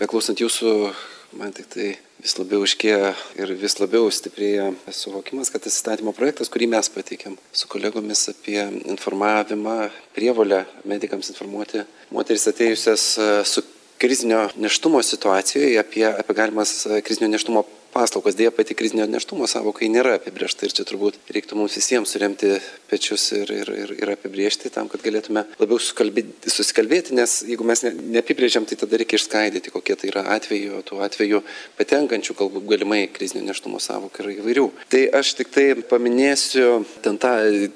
[0.00, 0.72] beklausant jūsų,
[1.38, 1.92] man tik tai
[2.24, 7.36] vis labiau iškėja ir vis labiau stiprėja suvokimas, kad tas įstatymo projektas, kurį mes pateikėm
[7.54, 8.58] su kolegomis apie
[8.96, 13.06] informavimą, prievolę medikams informuoti moteris atėjusias
[13.46, 13.62] su
[14.02, 17.62] krizinio neštumo situacijoje apie, apie galimas krizinio neštumo
[17.94, 18.36] paslaugas.
[18.38, 22.56] Dėja, pati krizinio neštumo savokai nėra apibriešta ir čia turbūt reiktų mums visiems suremti
[22.94, 27.90] pečius ir, ir, ir, ir apibriežti tam, kad galėtume labiau susikalbėti, nes jeigu mes ne,
[28.16, 31.42] neapibrėžiam, tai tada reikia išskaidyti, kokie tai yra atvejų, tų atvejų
[31.78, 34.66] patenkančių, galbūt galimai krizinio neštumo savokai yra įvairių.
[34.92, 37.32] Tai aš tik tai paminėsiu ten tą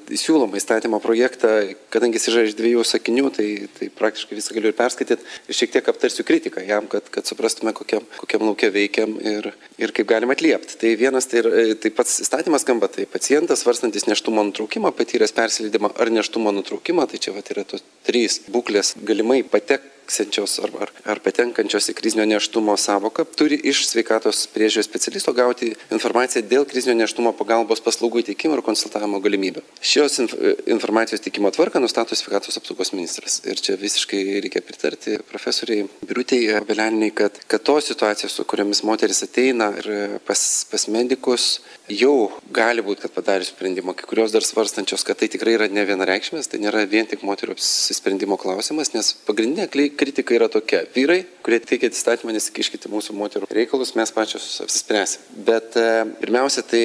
[0.07, 1.51] siūlomą įstatymo projektą,
[1.91, 5.75] kadangi jis yra iš dviejų sakinių, tai, tai praktiškai visą galiu ir perskaityti ir šiek
[5.75, 9.51] tiek aptarsiu kritiką jam, kad, kad suprastume, kokiam, kokiam laukia veikiam ir,
[9.81, 10.79] ir kaip galim atliepti.
[10.79, 11.43] Tai vienas, tai,
[11.81, 17.17] tai pats įstatymas skamba, tai pacientas svarstantis neštumo nutraukimą, patyręs persilydimą ar neštumo nutraukimą, tai
[17.17, 22.25] čia va yra tos trys būklės galimai patek pateksenčios ar, ar, ar patenkančios į krizinio
[22.25, 28.57] neštumo savoką turi iš sveikatos priežiūros specialisto gauti informaciją dėl krizinio neštumo pagalbos paslaugų teikimo
[28.57, 29.61] ir konsultavimo galimybių.
[29.81, 30.33] Šios inf
[30.65, 33.41] informacijos teikimo tvarką nustato sveikatos apsaugos ministras.
[33.45, 39.21] Ir čia visiškai reikia pritarti profesoriai Birutėjai Beleniniai, kad, kad tos situacijos, su kuriamis moteris
[39.25, 40.41] ateina ir pas,
[40.71, 45.55] pas medikus, jau gali būti, kad padarius sprendimą, kai kurios dar svarstančios, kad tai tikrai
[45.57, 49.69] yra ne vienareikšmės, tai nėra vien tik moterio apsisprendimo klausimas, nes pagrindinė
[49.99, 50.85] kritika yra tokia.
[50.95, 55.25] Vyrai, kurie teikia įstatymą, nesikiškite mūsų moterų reikalus, mes pačios apsispręsim.
[55.47, 56.83] Bet e, pirmiausia, tai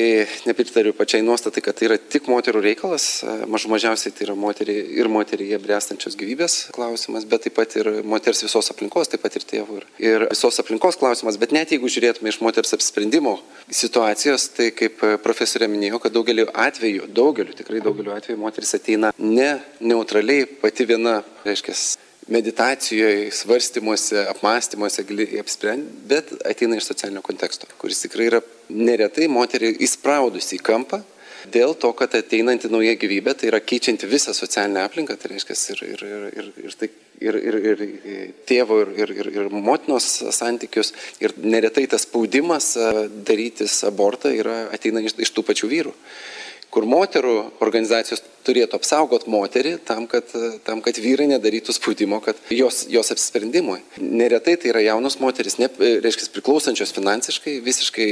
[0.48, 4.76] nepritariu pačiai nuostatai, kad tai yra tik moterų reikalas, e, mažų mažiausiai tai yra moterį,
[4.98, 9.46] ir moteryje bręstančios gyvybės klausimas, bet taip pat ir moters visos aplinkos, taip pat ir
[9.52, 11.38] tėvų ir, ir visos aplinkos klausimas.
[11.40, 13.36] Bet net jeigu žiūrėtume iš moters apsisprendimo
[13.70, 19.52] situacijos, tai kaip profesorė minėjo, kad daugeliu atveju, daugeliu, tikrai daugeliu atveju moteris ateina ne
[19.84, 21.76] neutraliai pati viena, reiškia,
[22.28, 29.74] meditacijoje, svarstymuose, apmąstymuose gali apsprendti, bet ateina iš socialinio konteksto, kuris tikrai yra neretai moterį
[29.84, 31.02] įspraudusi į kampą
[31.52, 35.82] dėl to, kad ateinanti nauja gyvybė, tai yra keičianti visą socialinę aplinką, tai reiškia ir,
[35.90, 36.88] ir, ir, ir, ir, tai,
[37.20, 37.82] ir, ir, ir
[38.48, 42.72] tėvo, ir, ir, ir, ir motinos santykius, ir neretai tas spaudimas
[43.28, 45.94] darytis abortą yra ateina iš, iš tų pačių vyrų
[46.74, 50.28] kur moterų organizacijos turėtų apsaugot moterį tam, kad,
[50.66, 53.80] tam, kad vyrai nedarytų spaudimo, kad jos, jos apsisprendimui.
[53.98, 55.70] Neretai tai yra jaunos moteris, ne,
[56.04, 58.08] reiškia, priklausančios finansiškai, visiškai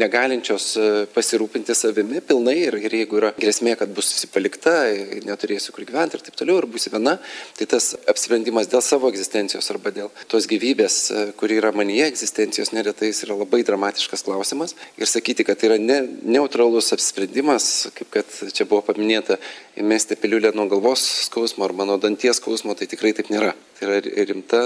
[0.00, 4.74] negalinčios e, pasirūpinti savimi pilnai ir, ir jeigu yra grėsmė, kad bus palikta,
[5.28, 7.18] neturėsiu kur gyventi ir taip toliau, ir būsi viena,
[7.58, 12.72] tai tas apsisprendimas dėl savo egzistencijos arba dėl tos gyvybės, e, kuri yra manyje egzistencijos,
[12.76, 14.76] neretai yra labai dramatiškas klausimas.
[14.96, 19.38] Ir sakyti, kad tai yra ne, neutralus apsisprendimas, kaip kad čia buvo paminėta,
[19.78, 23.54] įmesti piliulę nuo galvos skausmo arba nuo danties skausmo, tai tikrai taip nėra.
[23.78, 24.64] Tai yra rimta,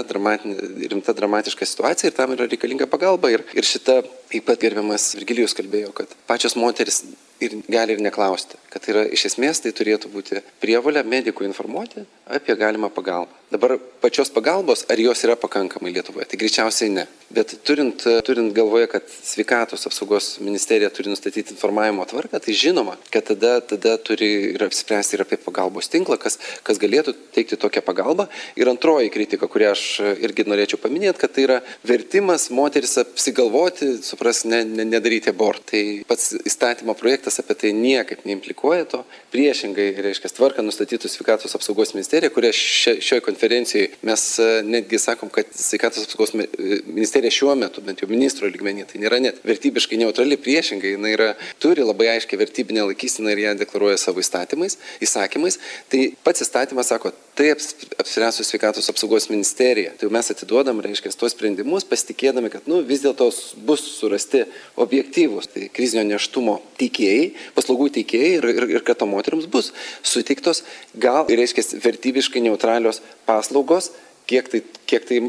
[0.91, 3.29] rimta dramatiška situacija ir tam yra reikalinga pagalba.
[3.33, 3.99] Ir, ir šita,
[4.33, 7.03] taip pat gerbiamas Virgilijus kalbėjo, kad pačios moteris
[7.43, 12.07] ir gali ir neklausti kad tai yra iš esmės tai turėtų būti prievolė medikų informuoti
[12.33, 13.29] apie galimą pagalbą.
[13.53, 17.03] Dabar pačios pagalbos, ar jos yra pakankamai Lietuvoje, tai greičiausiai ne.
[17.33, 23.27] Bet turint, turint galvoje, kad sveikatos apsaugos ministerija turi nustatyti informavimo tvarką, tai žinoma, kad
[23.29, 28.25] tada, tada turi ir apspręsti ir apie pagalbos tinklą, kas, kas galėtų teikti tokią pagalbą.
[28.57, 29.85] Ir antroji kritika, kurią aš
[30.25, 35.63] irgi norėčiau paminėti, kad tai yra vertimas moteris apsigalvoti, supras, ne, ne, nedaryti abortą.
[35.73, 39.03] Tai pats įstatymo projektas apie tai niekaip neimplikuoja to.
[39.33, 45.29] Priešingai, reiškia, tvarką nustatytų sveikatos apsaugos ministerija, kuria šioje konferencijoje konferencijoj mes e, netgi sakom,
[45.29, 46.47] kad sveikatos apsaugos e,
[46.85, 51.29] ministerija šiuo metu, bent jau ministro lygmenį, tai nėra net vertybiškai neutrali, priešingai, jinai yra,
[51.59, 55.59] turi labai aiškiai vertybinę laikysiną ir ją deklaruoja savo įstatymais, įsakymais.
[55.91, 59.93] Tai pats įstatymas sako, tai apspręstų sveikatos apsaugos ministerija.
[59.97, 63.29] Tai mes atiduodam, reiškia, tos sprendimus, pasitikėdami, kad nu, vis dėlto
[63.65, 64.43] bus surasti
[64.81, 69.71] objektyvūs, tai krizinio neštumo teikėjai, paslaugų teikėjai ir, ir, ir kad to moteriams bus
[70.05, 73.91] suteiktos gal, reiškia, vertybiškai neutralios paslaugos
[74.29, 75.19] kiek tai, kiek tai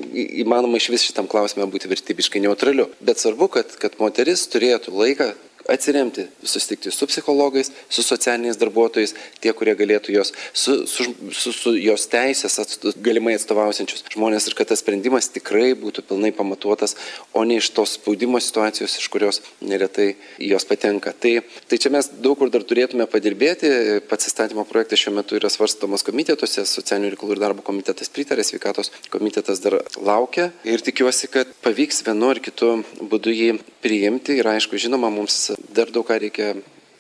[0.45, 2.87] įmanoma iš vis šitam klausimui būti vertybiškai neutraliu.
[3.05, 5.33] Bet svarbu, kad, kad moteris turėtų laiką
[5.71, 11.75] atsiremti, susitikti su psichologais, su socialiniais darbuotojais, tie, kurie galėtų jos, su, su, su, su
[11.79, 16.97] jos teisės atstu, galimai atstovausiančius žmonės ir kad tas sprendimas tikrai būtų pilnai pamatuotas,
[17.33, 21.15] o ne iš tos spaudimo situacijos, iš kurios neretai jos patenka.
[21.17, 21.37] Tai,
[21.71, 23.71] tai čia mes daug kur dar turėtume padirbėti,
[24.11, 28.93] pats įstatymo projektas šiuo metu yra svarstomas komitetuose, socialinių reikalų ir darbo komitetas pritarė, sveikatos
[29.13, 33.51] komitetas dar laukia ir tikiuosi, kad pavyks vienu ar kitu būdu jį
[33.85, 36.55] priimti ir aišku, žinoma, mums dar daug ką reikia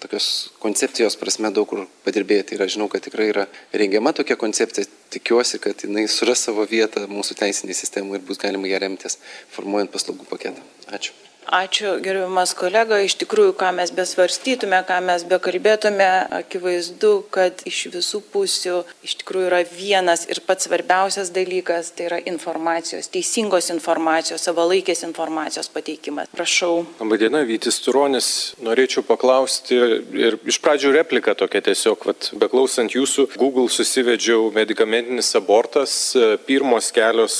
[0.04, 2.56] tokios koncepcijos prasme daug kur padirbėti.
[2.56, 4.88] Ir aš žinau, kad tikrai yra rengiama tokia koncepcija.
[5.14, 9.20] Tikiuosi, kad jinai suras savo vietą mūsų teisinėje sistemoje ir bus galima ją remtis,
[9.54, 10.66] formuojant paslaugų paketą.
[10.92, 11.14] Ačiū.
[11.44, 16.08] Ačiū gerbiamas kolega, iš tikrųjų, ką mes besvarstytume, ką mes bekalbėtume,
[16.40, 22.18] akivaizdu, kad iš visų pusių iš tikrųjų yra vienas ir pats svarbiausias dalykas, tai yra
[22.24, 26.32] informacijos, teisingos informacijos, savalaikės informacijos pateikimas.
[26.32, 26.86] Prašau.
[27.02, 28.28] Labadiena, Vytis Turonis,
[28.64, 29.76] norėčiau paklausti
[30.24, 36.14] ir iš pradžių replika tokia tiesiog, vat, beklausant jūsų, Google susivedžiau medikamentinis abortas,
[36.48, 37.36] pirmos kelios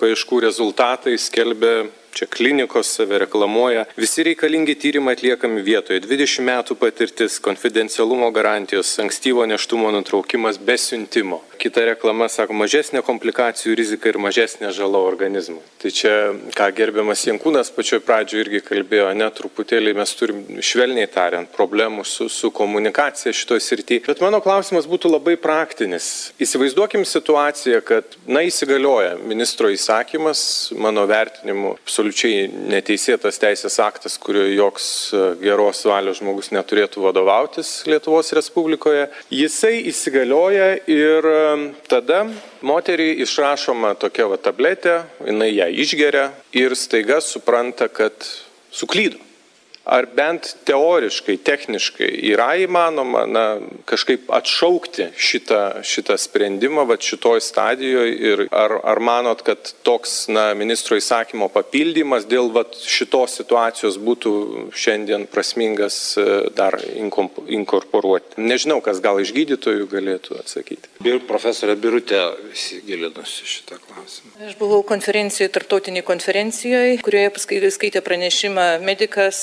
[0.00, 3.84] paieškų rezultatai skelbia čia klinikos save reklamuoja.
[3.96, 6.02] Visi reikalingi tyrimai atliekami vietoje.
[6.04, 11.40] 20 metų patirtis, konfidencialumo garantijos, ankstyvo neštumo nutraukimas be siuntimo.
[11.62, 15.62] Kita reklama sako mažesnė komplikacijų rizika ir mažesnė žala organizmui.
[15.82, 16.14] Tai čia,
[16.58, 22.28] ką gerbiamas Jankūnas pačioj pradžioje irgi kalbėjo, net truputėlį mes turim švelniai tariant problemų su,
[22.28, 24.04] su komunikacija šitoje srityje.
[24.08, 26.32] Bet mano klausimas būtų labai praktinis.
[26.42, 34.42] Įsivaizduokim situaciją, kad, na, įsigalioja ministro įsakymas, mano vertinimu, su absoliučiai neteisėtas teisės aktas, kurio
[34.50, 39.06] joks e, geros valios žmogus neturėtų vadovautis Lietuvos Respublikoje.
[39.30, 41.42] Jisai įsigalioja ir e,
[41.86, 42.24] tada
[42.66, 48.26] moteriai išrašoma tokia va tabletė, jinai ją išgeria ir staiga supranta, kad
[48.74, 49.31] suklydo
[49.84, 53.44] ar bent teoriškai, techniškai yra įmanoma na,
[53.88, 60.52] kažkaip atšaukti šitą, šitą sprendimą va, šitoj stadijoje ir ar, ar manot, kad toks na,
[60.58, 64.32] ministro įsakymo papildymas dėl va, šitos situacijos būtų
[64.70, 68.38] šiandien prasmingas e, dar inkorporuoti?
[68.42, 70.92] Nežinau, kas gal iš gydytojų galėtų atsakyti.
[71.08, 72.20] Ir profesorė Birutė
[72.52, 74.36] įsigilinusi šitą klausimą.
[74.46, 79.42] Aš buvau konferencijoje, tarptautiniai konferencijoje, kurioje skaitė pranešimą medikas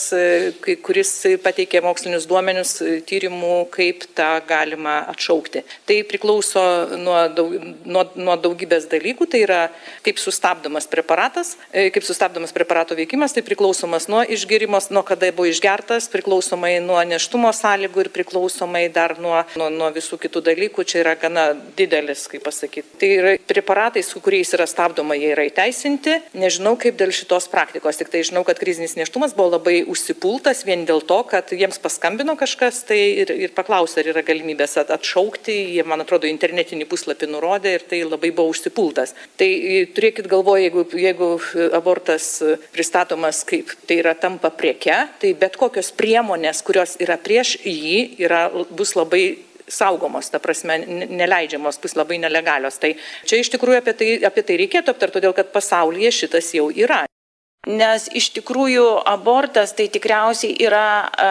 [0.86, 1.12] kuris
[1.44, 2.76] pateikė mokslinius duomenius
[3.10, 5.64] tyrimų, kaip tą galima atšaukti.
[5.88, 6.64] Tai priklauso
[7.00, 9.60] nuo, daug, nuo, nuo daugybės dalykų, tai yra
[10.06, 15.50] kaip sustabdomas preparatas, e, kaip sustabdomas preparato veikimas, tai priklausomas nuo išgerimos, nuo kada buvo
[15.50, 21.04] išgertas, priklausomai nuo neštumo sąlygų ir priklausomai dar nuo, nuo, nuo visų kitų dalykų, čia
[21.04, 22.98] yra gana didelis, kaip pasakyti.
[23.02, 26.20] Tai yra preparatai, su kuriais yra stabdoma, jie yra įteisinti.
[26.40, 30.66] Nežinau, kaip dėl šitos praktikos, tik tai žinau, kad krizinis neštumas buvo labai užsipūsęs užsipultas
[30.66, 35.76] vien dėl to, kad jiems paskambino kažkas tai ir, ir paklausė, ar yra galimybės atšaukti.
[35.76, 39.16] Jie, man atrodo, internetinį puslapį nurodė ir tai labai buvo užsipultas.
[39.38, 41.30] Tai e, turėkit galvoje, jeigu, jeigu
[41.74, 48.20] abortas pristatomas kaip tai yra tampa prieke, tai bet kokios priemonės, kurios yra prieš jį,
[48.20, 49.38] yra, bus labai
[49.70, 50.80] saugomos, ta prasme,
[51.14, 52.80] neleidžiamos, bus labai nelegalios.
[52.82, 56.68] Tai čia iš tikrųjų apie tai, apie tai reikėtų aptarti, todėl kad pasaulyje šitas jau
[56.74, 57.06] yra.
[57.70, 61.30] Nes iš tikrųjų abortas tai tikriausiai yra e,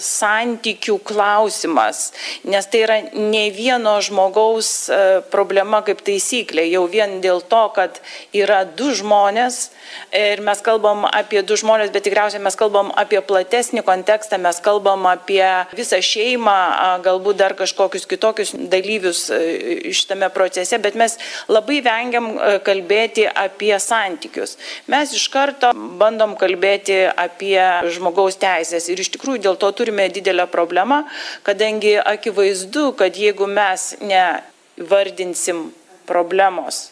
[0.00, 2.10] santykių klausimas,
[2.46, 5.00] nes tai yra ne vieno žmogaus e,
[5.32, 7.98] problema kaip taisyklė, jau vien dėl to, kad
[8.36, 9.70] yra du žmonės
[10.14, 15.08] ir mes kalbam apie du žmonės, bet tikriausiai mes kalbam apie platesnį kontekstą, mes kalbam
[15.10, 15.42] apie
[15.74, 16.56] visą šeimą,
[17.04, 21.18] galbūt dar kažkokius kitokius dalyvius e, šitame procese, bet mes
[21.50, 24.56] labai vengiam e, kalbėti apie santykius.
[24.90, 27.58] Mes iš karto bandom kalbėti apie
[27.94, 28.88] žmogaus teisės.
[28.92, 31.02] Ir iš tikrųjų dėl to turime didelę problemą,
[31.46, 35.68] kadangi akivaizdu, kad jeigu mes nevardinsim
[36.10, 36.89] problemos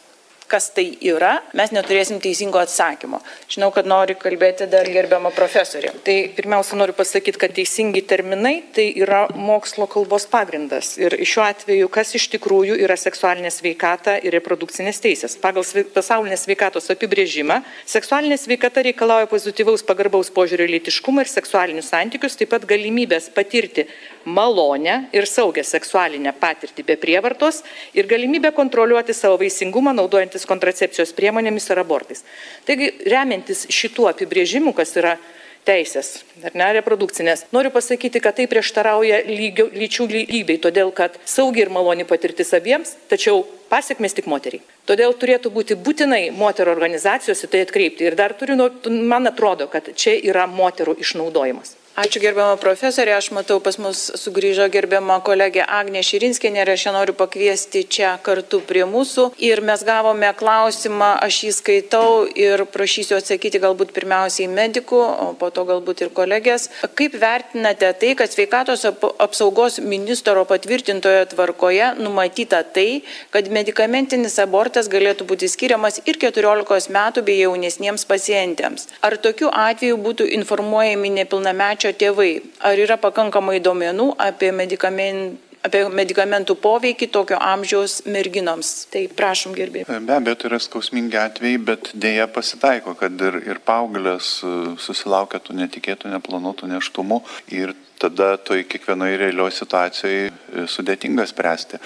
[0.48, 3.20] kas tai yra, mes neturėsim teisingo atsakymo.
[3.52, 5.92] Žinau, kad nori kalbėti dar gerbiamą profesorį.
[6.06, 10.94] Tai pirmiausia, noriu pasakyti, kad teisingi terminai tai yra mokslo kalbos pagrindas.
[11.00, 15.36] Ir šiuo atveju, kas iš tikrųjų yra seksualinė sveikata ir reprodukcinės teisės.
[15.42, 22.38] Pagal pasaulinės sveikatos apibrėžimą, seksualinė sveikata reikalauja pozityvaus pagarbaus požiūrio į lytiškumą ir seksualinius santykius,
[22.40, 23.88] taip pat galimybės patirti
[24.28, 27.62] malonę ir saugę seksualinę patirtį be prievartos
[27.96, 29.94] ir galimybę kontroliuoti savo vaisingumą
[30.38, 32.24] naudojantis kontracepcijos priemonėmis ar abortais.
[32.66, 35.18] Taigi, remiantis šituo apibrėžimu, kas yra
[35.66, 37.48] teisės, ar ne, reprodukcinės.
[37.52, 42.96] Noriu pasakyti, kad tai prieštarauja lygio, lyčių lygybei, todėl kad saugi ir maloni patirtis abiems,
[43.10, 44.62] tačiau pasiekmes tik moteriai.
[44.88, 48.06] Todėl turėtų būti būtinai moterų organizacijos į tai atkreipti.
[48.08, 48.56] Ir dar turiu,
[48.88, 51.76] man atrodo, kad čia yra moterų išnaudojimas.
[51.98, 56.90] Ačiū gerbiamą profesorę, aš matau pas mus sugrįžo gerbiamą kolegę Agnė Širinskinė ir aš ją
[56.94, 59.24] noriu pakviesti čia kartu prie mūsų.
[59.42, 65.48] Ir mes gavome klausimą, aš jį skaitau ir prašysiu atsakyti galbūt pirmiausiai medikų, o po
[65.50, 66.68] to galbūt ir kolegės.
[67.00, 68.86] Kaip vertinate tai, kad sveikatos
[69.26, 73.02] apsaugos ministro patvirtintoje tvarkoje numatyta tai,
[73.34, 78.86] kad medikamentinis abortas galėtų būti skiriamas ir 14 metų bei jaunesniems pacientėms?
[79.02, 85.88] Ar tokiu atveju būtų informuojami nepilnamečio vaikščio tėvai, ar yra pakankamai duomenų apie medikamentų apie
[85.90, 88.86] medikamentų poveikį tokio amžiaus merginoms.
[88.92, 89.98] Tai prašom gerbėjai.
[90.06, 95.42] Be abejo, tai yra skausmingi atvejai, bet dėja pasitaiko, kad ir, ir paauglės e, susilaukia
[95.42, 97.20] tų netikėtų, neplanuotų neštumų
[97.50, 101.80] ir tada toj kiekvienoje realioje situacijoje sudėtinga spręsti.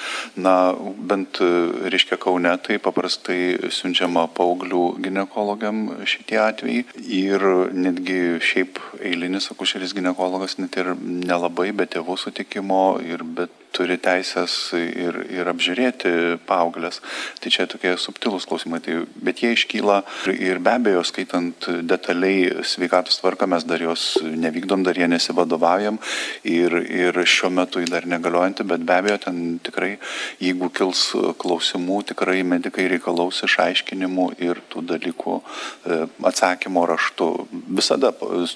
[0.45, 0.75] Na,
[1.11, 6.85] bent, e, reiškia, Kaune tai paprastai siunčiama paauglių gynekologiam šitie atvejai
[7.23, 13.97] ir netgi šiaip eilinis akušeris gynekologas net ir nelabai be tėvų sutikimo ir bet turi
[14.01, 16.13] teisės ir, ir apžiūrėti
[16.49, 17.01] paauglės.
[17.41, 20.03] Tai čia tokie subtilūs klausimai, tai, bet jie iškyla
[20.35, 26.02] ir be abejo, skaitant detaliai sveikatos tvarką, mes dar jos nevykdom, dar jie nesivadovaujam
[26.49, 29.97] ir, ir šiuo metu jį dar negaliojantį, bet be abejo, ten tikrai,
[30.43, 31.05] jeigu kils
[31.43, 36.01] klausimų, tikrai medikai reikalaus išaiškinimų ir tų dalykų e,
[36.33, 37.33] atsakymo raštu.
[37.73, 38.13] Visada,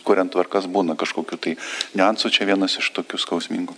[0.07, 1.59] kuriant tvarkas, būna kažkokiu tai
[1.99, 3.77] niuansų, čia vienas iš tokių skausmingų.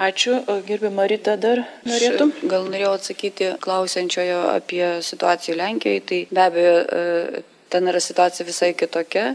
[0.00, 0.38] Ačiū.
[0.66, 2.30] Gerbima Rita dar norėtum?
[2.46, 6.02] Gal norėjau atsakyti klausiančiojo apie situaciją Lenkijoje.
[6.06, 9.34] Tai be abejo, e, ten yra situacija visai kitokia.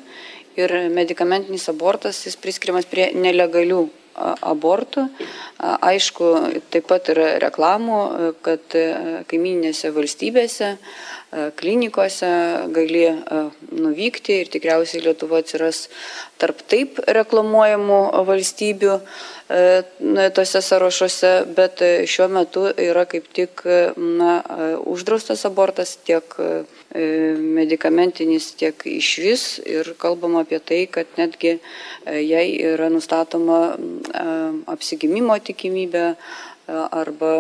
[0.55, 3.83] Ir medikamentinis abortas, jis priskiriamas prie nelegalių
[4.15, 5.09] abortų.
[5.59, 6.29] Aišku,
[6.71, 7.99] taip pat yra reklamų,
[8.45, 8.75] kad
[9.29, 10.75] kaiminėse valstybėse
[11.59, 12.29] klinikose
[12.71, 13.03] gali
[13.75, 15.89] nuvykti ir tikriausiai Lietuva atsiras
[16.39, 17.99] tarp taip reklamuojamų
[18.29, 18.95] valstybių
[20.37, 23.65] tose sąrašuose, bet šiuo metu yra kaip tik
[23.97, 24.39] na,
[24.87, 26.39] uždraustas abortas tiek
[26.95, 31.57] medikamentinis, tiek iš vis ir kalbama apie tai, kad netgi
[32.05, 33.59] jai yra nustatoma
[34.71, 36.07] apsigimimo tikimybė
[36.71, 37.31] arba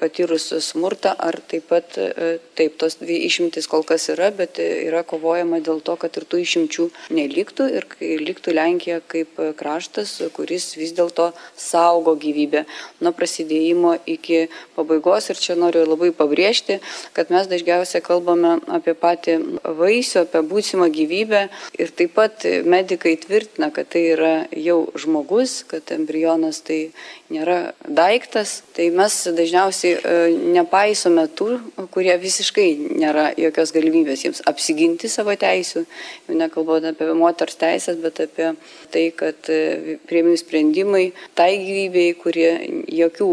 [0.00, 5.02] patyrus smurtą, ar taip pat, e, taip, tos dvi išimtis kol kas yra, bet yra
[5.06, 7.86] kovojama dėl to, kad ir tų išimčių neliktų ir
[8.22, 12.64] liktų Lenkija kaip kraštas, kuris vis dėlto saugo gyvybę
[13.04, 14.46] nuo prasidėjimo iki
[14.76, 15.30] pabaigos.
[15.32, 16.78] Ir čia noriu labai pabrėžti,
[17.16, 21.44] kad mes dažniausiai kalbame apie patį vaisių, apie būsimą gyvybę
[21.78, 26.90] ir taip pat medikai tvirtina, kad tai yra jau žmogus, kad embrionas tai
[27.32, 28.62] nėra daiktas.
[28.76, 30.16] Tai mes dažniausiai e,
[30.56, 31.58] nepaisome tų,
[31.94, 32.66] kurie visiškai
[33.00, 35.84] nėra jokios galimybės jiems apsiginti savo teisų,
[36.28, 38.52] jau nekalbant apie moters teisės, bet apie
[38.92, 41.04] tai, kad e, prieimimi sprendimai
[41.38, 42.50] tai gyvybei, kurie
[42.98, 43.28] jokių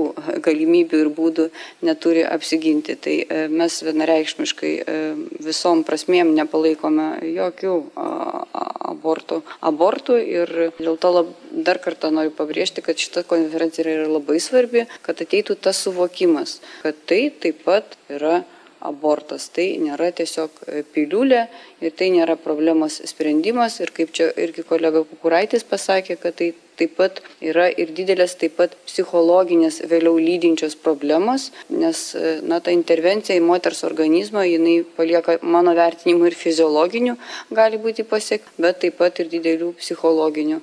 [0.45, 1.47] galimybių ir būdų
[1.87, 2.97] neturi apsiginti.
[3.01, 4.73] Tai e, mes vienareikšmiškai
[5.45, 7.75] visom prasmėm nepalaikome jokių
[8.95, 14.39] abortų, abortų ir dėl to lab, dar kartą noriu pabrėžti, kad šita konferencija yra labai
[14.43, 18.43] svarbi, kad ateitų tas suvokimas, kad tai taip pat yra
[18.87, 19.47] abortas.
[19.55, 20.61] Tai nėra tiesiog
[20.95, 21.45] piliulė
[21.83, 23.79] ir tai nėra problemos sprendimas.
[23.83, 28.57] Ir kaip čia irgi kolega Kukuraitis pasakė, kad tai taip pat yra ir didelės taip
[28.59, 32.01] pat psichologinės vėliau lydinčios problemos, nes
[32.45, 37.15] na, ta intervencija į moters organizmą, jinai palieka mano vertinimu ir fiziologinių
[37.55, 40.59] gali būti pasiek, bet taip pat ir didelių psichologinių,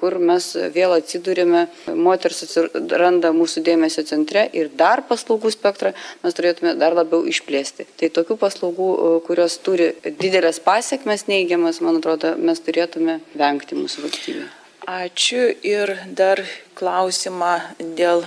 [0.00, 5.94] kur mes vėl atsidūrėme, moters atsiranda mūsų dėmesio centre ir dar paslaugų spektrą
[6.24, 7.88] mes turėtume dar labiau išplėsti.
[8.00, 8.90] Tai tokių paslaugų,
[9.28, 14.65] kurios turi didelės pasiekmes neigiamas, man atrodo, mes turėtume vengti mūsų valstybėje.
[14.86, 16.44] Ačiū ir dar
[16.78, 17.54] klausimą
[17.98, 18.22] dėl,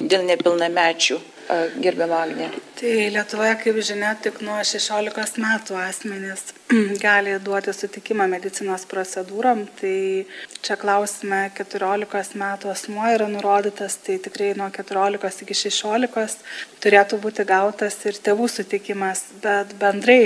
[0.00, 1.18] dėl nepilnamečių.
[1.80, 2.50] Gerbiamą Agnę.
[2.80, 6.42] Tai Lietuvoje, kaip žinia, tik nuo 16 metų asmenys
[7.06, 9.62] gali duoti sutikimą medicinos procedūrom.
[9.80, 9.94] Tai
[10.60, 16.44] čia klausime 14 metų asmuo yra nurodytas, tai tikrai nuo 14 iki 16
[16.84, 20.20] turėtų būti gautas ir tėvų sutikimas, bet bendrai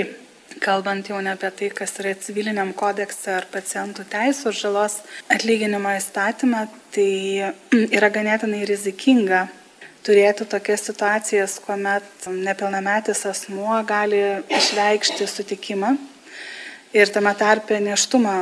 [0.61, 4.99] kalbant jau ne apie tai, kas yra civiliniam kodekse ar pacientų teisų ir žalos
[5.33, 7.09] atlyginimo įstatymą, tai
[7.89, 9.47] yra ganėtinai rizikinga
[10.03, 14.19] turėti tokias situacijas, kuomet nepilnametis asmuo gali
[14.51, 15.93] išreikšti sutikimą
[16.93, 18.33] ir tame tarpe neštumą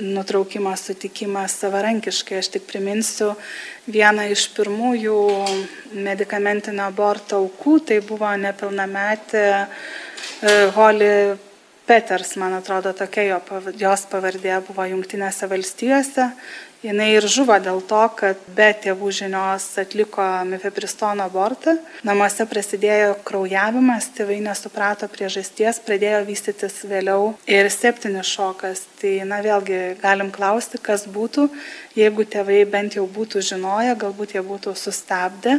[0.00, 2.40] nutraukimo sutikimą savarankiškai.
[2.40, 3.34] Aš tik priminsiu
[3.86, 5.18] vieną iš pirmųjų
[6.08, 9.46] medicamentinio aborto aukų, tai buvo nepilnametė
[10.74, 11.12] Holly
[11.90, 13.36] Peters, man atrodo, tokia jo,
[13.74, 16.28] jos pavardė buvo Junktinėse valstijose.
[16.84, 21.74] Jis ir žuvo dėl to, kad be tėvų žinios atliko mifepristono abortą.
[22.06, 28.86] Namuose prasidėjo kraujavimas, tėvai nesuprato priežasties, pradėjo vystytis vėliau ir septinis šokas.
[29.02, 31.50] Tai, na, vėlgi galim klausti, kas būtų,
[31.98, 35.58] jeigu tėvai bent jau būtų žinoję, galbūt jie būtų sustabdę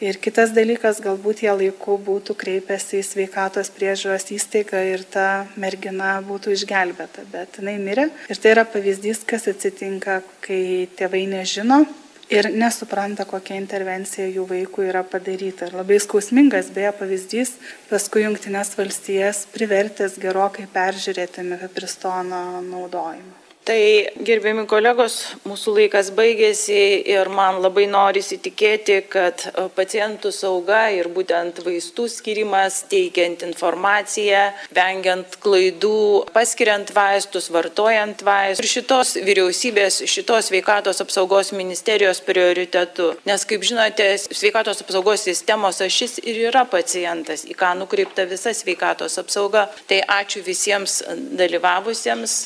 [0.00, 6.16] ir kitas dalykas galbūt jie laiku būtų kreipęsi į sveikatos priežiūros įstaigą ir ta mergina
[6.26, 8.10] būtų išgelbėta bet jinai mirė.
[8.28, 11.84] Ir tai yra pavyzdys kas atsitinka kai tėvai nežino
[12.32, 15.70] ir nesupranta kokia intervencija jų vaikui yra padaryta.
[15.70, 17.56] Ir labai skausmingas beje pavyzdys
[17.90, 23.82] paskui jungtines valstijas privertęs gerokai peržiūrėti mifepristono naudojimą Tai
[24.22, 26.76] gerbiami kolegos, mūsų laikas baigėsi
[27.10, 34.44] ir man labai norisi tikėti, kad e, pacientų sauga ir būtent vaistų skirimas, teikiant informaciją,
[34.76, 35.98] vengiant klaidų,
[36.36, 43.16] paskiriant vaistus, vartojant vaistus ir šitos vyriausybės, šitos sveikatos apsaugos ministerijos prioritetu.
[43.26, 49.18] Nes, kaip žinote, sveikatos apsaugos sistemos ašis ir yra pacientas, į ką nukreipta visa sveikatos
[49.18, 49.66] apsauga.
[49.90, 51.00] Tai ačiū visiems
[51.42, 52.38] dalyvavusiems.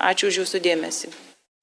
[0.00, 1.12] Ačiū už Jūsų dėmesį.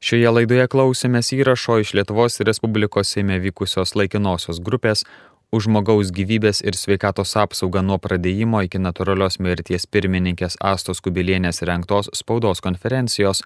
[0.02, 5.06] Šioje laidoje klausėmės įrašo iš Lietuvos Respublikos Seime vykusios laikinosios grupės
[5.52, 12.10] už žmogaus gyvybės ir sveikatos apsaugą nuo pradėjimo iki natūralios mirties pirmininkės Astos Kubilienės rengtos
[12.18, 13.44] spaudos konferencijos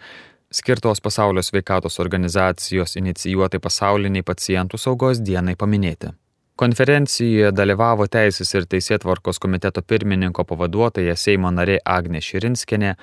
[0.53, 6.13] skirtos pasaulio sveikatos organizacijos inicijuotai pasauliniai pacientų saugos dienai paminėti.
[6.55, 12.93] Konferencijoje dalyvavo Teisės ir Teisėtvarkos komiteto pirmininko pavaduotoja Seimo narė Agnė Širinskinė,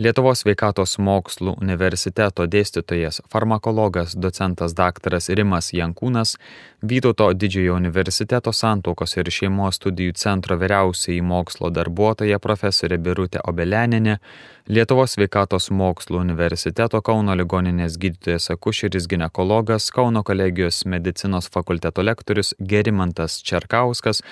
[0.00, 5.18] Lietuvos sveikatos mokslų universiteto dėstytojas, farmakologas, docentas dr.
[5.36, 6.38] Rimas Jankūnas,
[6.82, 14.16] Vytauto didžiojo universiteto santokos ir šeimos studijų centro vyriausiai mokslo darbuotoja profesorė Birutė Obeleninė,
[14.70, 23.40] Lietuvos sveikatos mokslų universiteto Kauno ligoninės gydytojas akušeris ginekologas, Kauno kolegijos medicinos fakulteto lektorius Gerimantas
[23.42, 24.22] Čerkauskas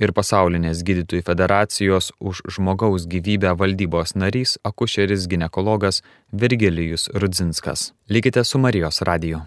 [0.00, 6.00] ir pasaulinės gydytojų federacijos už žmogaus gyvybę valdybos narys akušeris ginekologas
[6.32, 7.92] Virgilijus Rudzinskas.
[8.08, 9.44] Likite su Marijos radiju.